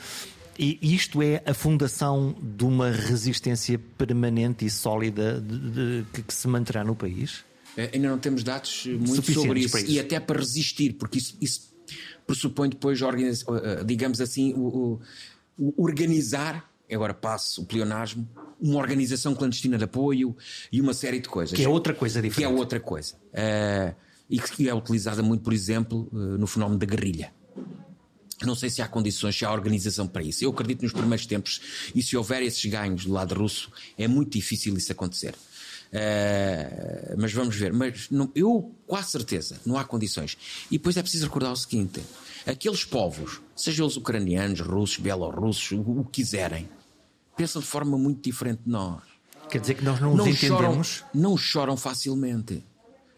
[0.57, 6.47] e isto é a fundação de uma resistência permanente e sólida de, de, que se
[6.47, 7.43] manterá no país?
[7.75, 11.35] É, ainda não temos dados muito sobre isso, isso, e até para resistir, porque isso,
[11.41, 11.71] isso
[12.25, 14.99] pressupõe depois, eh, digamos assim, o,
[15.77, 18.27] organizar, agora passo o pleonasmo,
[18.59, 20.35] uma organização clandestina de apoio
[20.71, 21.57] e uma série de coisas.
[21.57, 22.47] Que é outra coisa diferente.
[22.47, 23.15] Que é outra coisa.
[23.15, 23.95] Uh,
[24.29, 27.33] e que é utilizada muito, por exemplo, uh, no fenómeno da guerrilha.
[28.43, 30.43] Não sei se há condições, se há organização para isso.
[30.43, 31.61] Eu acredito nos primeiros tempos,
[31.93, 35.35] e se houver esses ganhos do lado russo, é muito difícil isso acontecer.
[35.91, 37.73] Uh, mas vamos ver.
[37.73, 40.37] Mas não, eu, a certeza, não há condições.
[40.69, 42.01] E depois é preciso recordar o seguinte:
[42.45, 46.69] aqueles povos, sejam eles ucranianos, russos, bielorrussos, o, o que quiserem,
[47.35, 49.01] pensam de forma muito diferente de nós.
[49.49, 50.87] Quer dizer que nós não, não os entendemos?
[50.87, 52.63] Choram, não choram facilmente.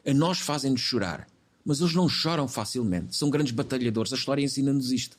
[0.06, 1.28] A nós fazem-nos chorar.
[1.64, 3.16] Mas eles não choram facilmente.
[3.16, 4.12] São grandes batalhadores.
[4.12, 5.18] A história ensina-nos isto.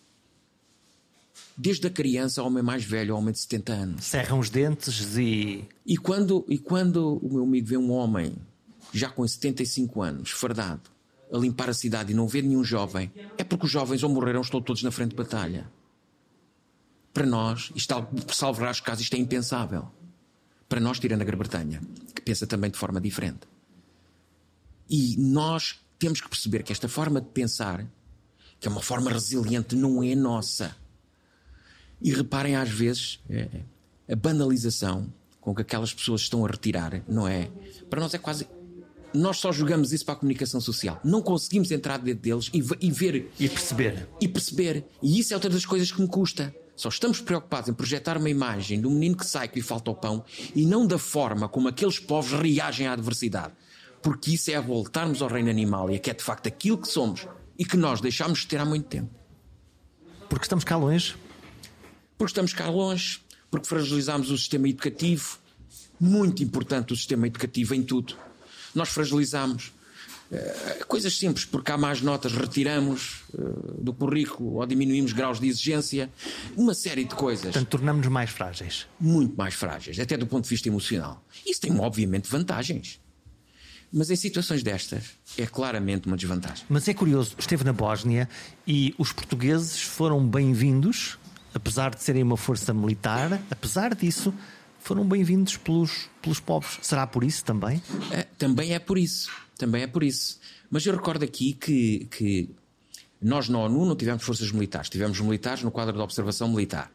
[1.56, 4.04] Desde a criança ao homem mais velho, ao homem de 70 anos.
[4.04, 5.64] Cerram os dentes e.
[5.86, 8.34] E quando, e quando o meu amigo vê um homem
[8.92, 10.82] já com 75 anos, fardado,
[11.32, 14.40] a limpar a cidade e não ver nenhum jovem, é porque os jovens ou morreram
[14.40, 15.70] estão todos na frente de batalha.
[17.12, 19.88] Para nós, isto, por salvar as casas, isto é impensável.
[20.68, 21.80] Para nós, tirando a Grã-Bretanha,
[22.14, 23.46] que pensa também de forma diferente.
[24.88, 27.86] E nós temos que perceber que esta forma de pensar,
[28.60, 30.76] que é uma forma resiliente, não é nossa.
[32.04, 33.48] E reparem, às vezes, é,
[34.08, 37.50] a banalização com que aquelas pessoas estão a retirar, não é?
[37.88, 38.46] Para nós é quase.
[39.12, 41.00] Nós só jogamos isso para a comunicação social.
[41.02, 43.30] Não conseguimos entrar dentro deles e, e ver.
[43.40, 44.08] E perceber.
[44.20, 44.84] E perceber.
[45.02, 46.54] E isso é outra das coisas que me custa.
[46.76, 49.94] Só estamos preocupados em projetar uma imagem do menino que sai que lhe falta o
[49.94, 50.24] pão
[50.54, 53.54] e não da forma como aqueles povos reagem à adversidade
[54.04, 56.76] porque isso é a voltarmos ao reino animal e é que é de facto aquilo
[56.76, 57.26] que somos
[57.58, 59.08] e que nós deixámos de ter há muito tempo.
[60.28, 61.16] Porque estamos cá longe?
[62.16, 65.38] Porque estamos cá longe, porque fragilizámos o sistema educativo,
[66.00, 68.16] muito importante o sistema educativo em tudo.
[68.74, 69.72] Nós fragilizámos
[70.30, 75.48] uh, coisas simples, porque há mais notas, retiramos uh, do currículo ou diminuímos graus de
[75.48, 76.10] exigência,
[76.56, 77.44] uma série de coisas.
[77.44, 78.86] Portanto, tornamos-nos mais frágeis.
[78.98, 81.24] Muito mais frágeis, até do ponto de vista emocional.
[81.46, 83.00] Isso tem, obviamente, vantagens.
[83.96, 85.04] Mas em situações destas
[85.38, 86.64] é claramente uma desvantagem.
[86.68, 88.28] Mas é curioso, esteve na Bósnia
[88.66, 91.16] e os portugueses foram bem-vindos,
[91.54, 94.34] apesar de serem uma força militar, apesar disso,
[94.80, 96.78] foram bem-vindos pelos, pelos povos.
[96.82, 97.80] Será por isso também?
[98.10, 99.30] É, também é por isso.
[99.56, 100.40] Também é por isso.
[100.68, 102.50] Mas eu recordo aqui que, que
[103.22, 106.90] nós na ONU não tivemos forças militares, tivemos militares no quadro da observação militar.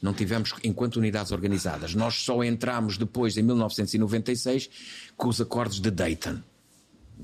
[0.00, 1.94] Não tivemos enquanto unidades organizadas.
[1.94, 4.70] Nós só entramos depois, em 1996,
[5.14, 6.38] com os acordos de Dayton,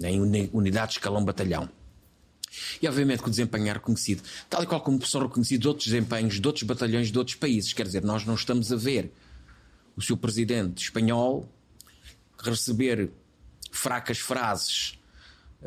[0.03, 1.71] em unidade de escalão batalhão.
[2.81, 6.41] E obviamente que o desempenho é reconhecido, tal e qual como são reconhecidos outros desempenhos
[6.41, 7.73] de outros batalhões de outros países.
[7.73, 9.13] Quer dizer, nós não estamos a ver
[9.97, 11.49] o seu presidente espanhol
[12.39, 13.11] receber
[13.71, 14.99] fracas frases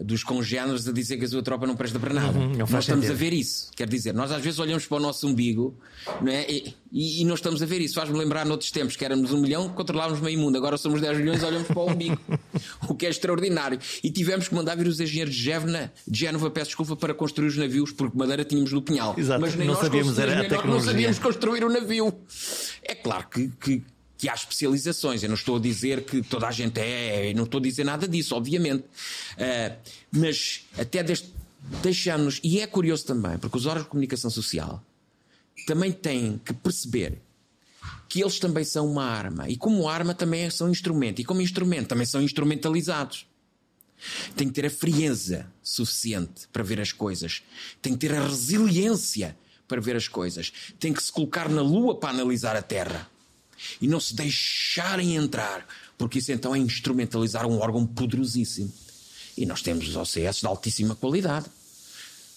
[0.04, 2.38] dos congêneres a dizer que a sua tropa não presta para nada.
[2.38, 3.72] Uhum, nós estamos a ver isso.
[3.76, 5.78] Quer dizer, nós às vezes olhamos para o nosso umbigo
[6.22, 6.50] não é?
[6.50, 7.95] e, e, e não estamos a ver isso.
[7.95, 10.58] Faz-me lembrar noutros tempos que éramos um milhão, controlávamos meio mundo.
[10.58, 12.20] Agora somos 10 milhões e olhamos para o umbigo.
[12.88, 13.80] o que é extraordinário.
[14.04, 17.47] E tivemos que mandar vir os engenheiros de Gévena, de Génova, peço desculpa, para construir
[17.47, 19.16] os navios, porque madeira tínhamos no Pinhal.
[19.18, 22.14] Exato, Mas nem não nós sabíamos, era nem nós não sabíamos construir o navio.
[22.84, 23.84] É claro que, que
[24.20, 25.24] que há especializações.
[25.24, 28.05] Eu não estou a dizer que toda a gente é, não estou a dizer nada
[28.05, 28.84] disso, obviamente.
[28.84, 29.78] Uh,
[30.11, 31.34] mas até deste,
[31.82, 34.84] deixamos, e é curioso também, porque os órgãos de comunicação social
[35.65, 37.22] também têm que perceber
[38.09, 39.47] que eles também são uma arma.
[39.47, 41.22] E como arma também são instrumento.
[41.22, 43.26] E como instrumento também são instrumentalizados.
[44.36, 47.41] Tem que ter a frieza suficiente para ver as coisas.
[47.82, 50.51] Tem que ter a resiliência para ver as coisas.
[50.78, 53.09] Tem que se colocar na lua para analisar a Terra.
[53.82, 58.72] E não se deixarem entrar, porque isso então é instrumentalizar um órgão poderosíssimo.
[59.38, 61.45] E nós temos os OCS de altíssima qualidade.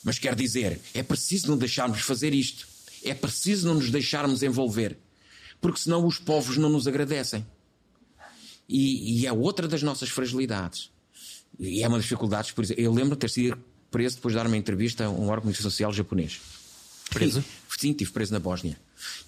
[0.04, 2.66] Mas quer dizer, é preciso não deixarmos fazer isto.
[3.04, 4.96] É preciso não nos deixarmos envolver.
[5.60, 7.46] Porque senão os povos não nos agradecem.
[8.68, 10.90] E, e é outra das nossas fragilidades.
[11.58, 12.82] E é uma das dificuldades, por exemplo.
[12.82, 13.58] Eu lembro de ter sido
[13.90, 16.40] preso depois de dar uma entrevista a um órgão social japonês.
[17.12, 17.44] Preso?
[17.78, 18.78] Sim, estive preso na Bósnia.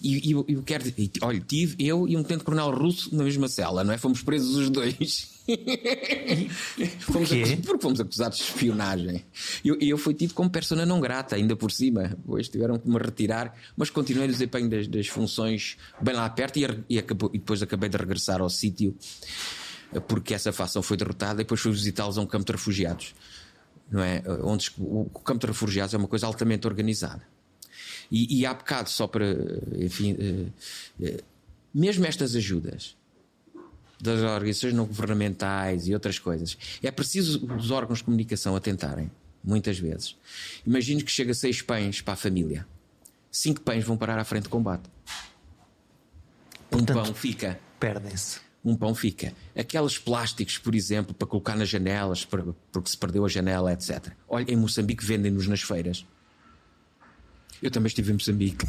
[0.00, 3.82] E, eu, eu quero dizer, olha, tive eu e um tenente-coronel russo na mesma cela,
[3.82, 3.98] não é?
[3.98, 5.34] Fomos presos os dois.
[7.00, 7.58] fomos Porquê?
[7.64, 9.24] porque fomos acusados de espionagem.
[9.64, 12.08] Eu, eu fui tido como persona não grata, ainda por cima.
[12.08, 16.58] Depois tiveram que me retirar, mas continuei no desempenho das, das funções bem lá perto
[16.58, 18.96] e, e, acabou, e depois acabei de regressar ao sítio
[20.08, 23.14] porque essa facção foi derrotada e depois fui visitá-los a um campo de refugiados.
[23.90, 24.22] Não é?
[24.42, 27.22] Onde o campo de refugiados é uma coisa altamente organizada.
[28.14, 29.26] E, e há bocado, só para,
[29.76, 30.46] enfim, eh,
[31.04, 31.24] eh,
[31.74, 32.96] mesmo estas ajudas
[34.00, 39.10] das organizações não governamentais e outras coisas, é preciso os órgãos de comunicação atentarem,
[39.42, 40.16] muitas vezes.
[40.64, 42.64] Imagino que chega seis pães para a família.
[43.32, 44.88] Cinco pães vão parar à frente de combate.
[46.70, 47.58] Portanto, um pão fica.
[47.80, 48.38] Perdem-se.
[48.64, 49.34] Um pão fica.
[49.56, 54.12] Aqueles plásticos, por exemplo, para colocar nas janelas, porque se perdeu a janela, etc.
[54.28, 56.06] Olha, em Moçambique vendem-nos nas feiras.
[57.64, 58.66] Eu também estive em Moçambique.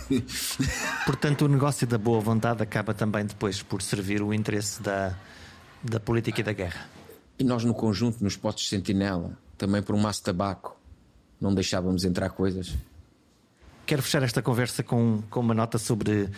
[1.06, 5.14] Portanto, o negócio da boa vontade acaba também depois por servir o interesse da,
[5.84, 6.88] da política e da guerra.
[7.38, 10.80] E nós, no conjunto, nos postos de sentinela, também por um maço de tabaco,
[11.42, 12.74] não deixávamos entrar coisas.
[13.86, 16.30] Quero fechar esta conversa com, com uma nota sobre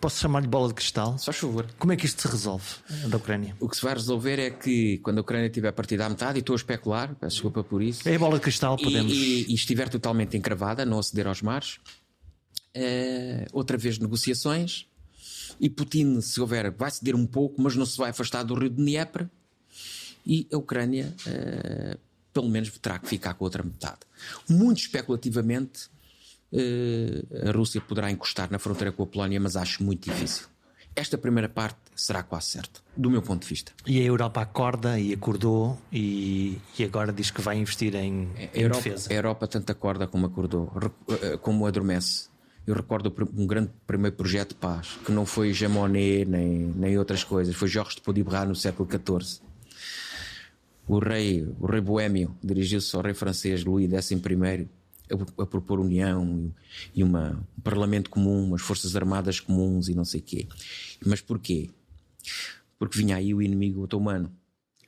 [0.00, 1.16] posso chamar-lhe bola de cristal?
[1.18, 1.66] Só favor.
[1.78, 2.66] Como é que isto se resolve
[3.08, 3.56] da Ucrânia?
[3.58, 6.40] O que se vai resolver é que quando a Ucrânia tiver partida à metade, e
[6.40, 8.06] estou a especular, peço desculpa por isso.
[8.08, 9.12] É a bola de cristal, podemos.
[9.12, 11.78] E, e, e estiver totalmente encravada, não aceder aos mares,
[12.74, 14.86] é, outra vez negociações.
[15.58, 18.68] E Putin, se houver, vai ceder um pouco, mas não se vai afastar do rio
[18.68, 19.28] de Dnieper.
[20.26, 21.96] E a Ucrânia, é,
[22.32, 24.00] pelo menos, terá que ficar com a outra metade.
[24.48, 25.99] Muito especulativamente eh,
[26.52, 30.46] a Rússia poderá encostar na fronteira com a Polónia, mas acho muito difícil.
[30.94, 33.72] Esta primeira parte será quase certa, do meu ponto de vista.
[33.86, 38.58] E a Europa acorda e acordou e, e agora diz que vai investir em, a
[38.58, 39.12] Europa, defesa.
[39.12, 40.72] A Europa tanto acorda como acordou,
[41.22, 42.28] eh, como adormece.
[42.66, 46.98] Eu recordo um grande primeiro projeto de paz, que não foi Jean Monnet nem, nem
[46.98, 49.40] outras coisas, foi Jorge de Podibra no século XIV.
[50.86, 54.16] O rei, o rei boêmio dirigiu-se ao rei francês Louis XI
[55.10, 56.52] a, a propor união
[56.94, 60.48] e uma, um parlamento comum, umas forças armadas comuns e não sei o quê.
[61.04, 61.70] Mas porquê?
[62.78, 64.32] Porque vinha aí o inimigo otomano.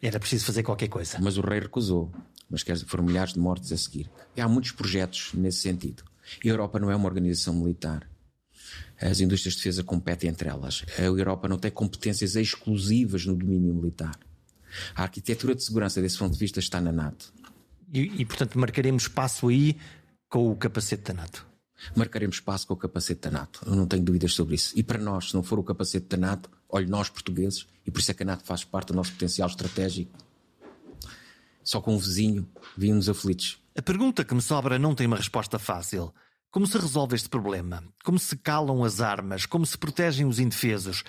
[0.00, 1.18] Era preciso fazer qualquer coisa.
[1.20, 2.10] Mas o rei recusou.
[2.50, 4.10] Mas quer dizer, foram milhares de mortes a seguir.
[4.36, 6.02] E há muitos projetos nesse sentido.
[6.44, 8.08] A Europa não é uma organização militar.
[9.00, 10.84] As indústrias de defesa competem entre elas.
[10.98, 14.18] A Europa não tem competências exclusivas no domínio militar.
[14.94, 17.32] A arquitetura de segurança desse ponto de vista está na NATO.
[17.92, 19.76] E, e portanto, marcaremos espaço aí
[20.32, 21.46] com o capacete da NATO?
[21.94, 24.72] Marcaremos espaço com o capacete da NATO, eu não tenho dúvidas sobre isso.
[24.74, 28.00] E para nós, se não for o capacete da NATO, olhe nós portugueses, e por
[28.00, 30.16] isso é que a NATO faz parte do nosso potencial estratégico.
[31.62, 33.58] Só com um vizinho, vimos aflitos.
[33.76, 36.14] A pergunta que me sobra não tem uma resposta fácil.
[36.50, 37.84] Como se resolve este problema?
[38.02, 39.44] Como se calam as armas?
[39.44, 41.04] Como se protegem os indefesos?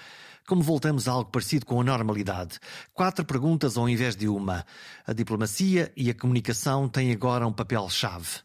[0.45, 2.59] Como voltamos a algo parecido com a normalidade?
[2.91, 4.65] Quatro perguntas ao invés de uma.
[5.07, 8.43] A diplomacia e a comunicação têm agora um papel-chave.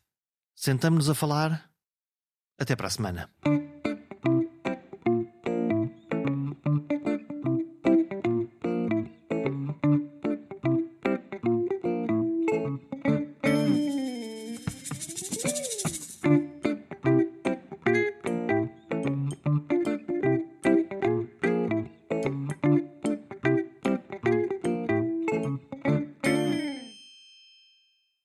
[0.61, 1.70] Sentamos-nos a falar.
[2.59, 3.30] Até para a semana.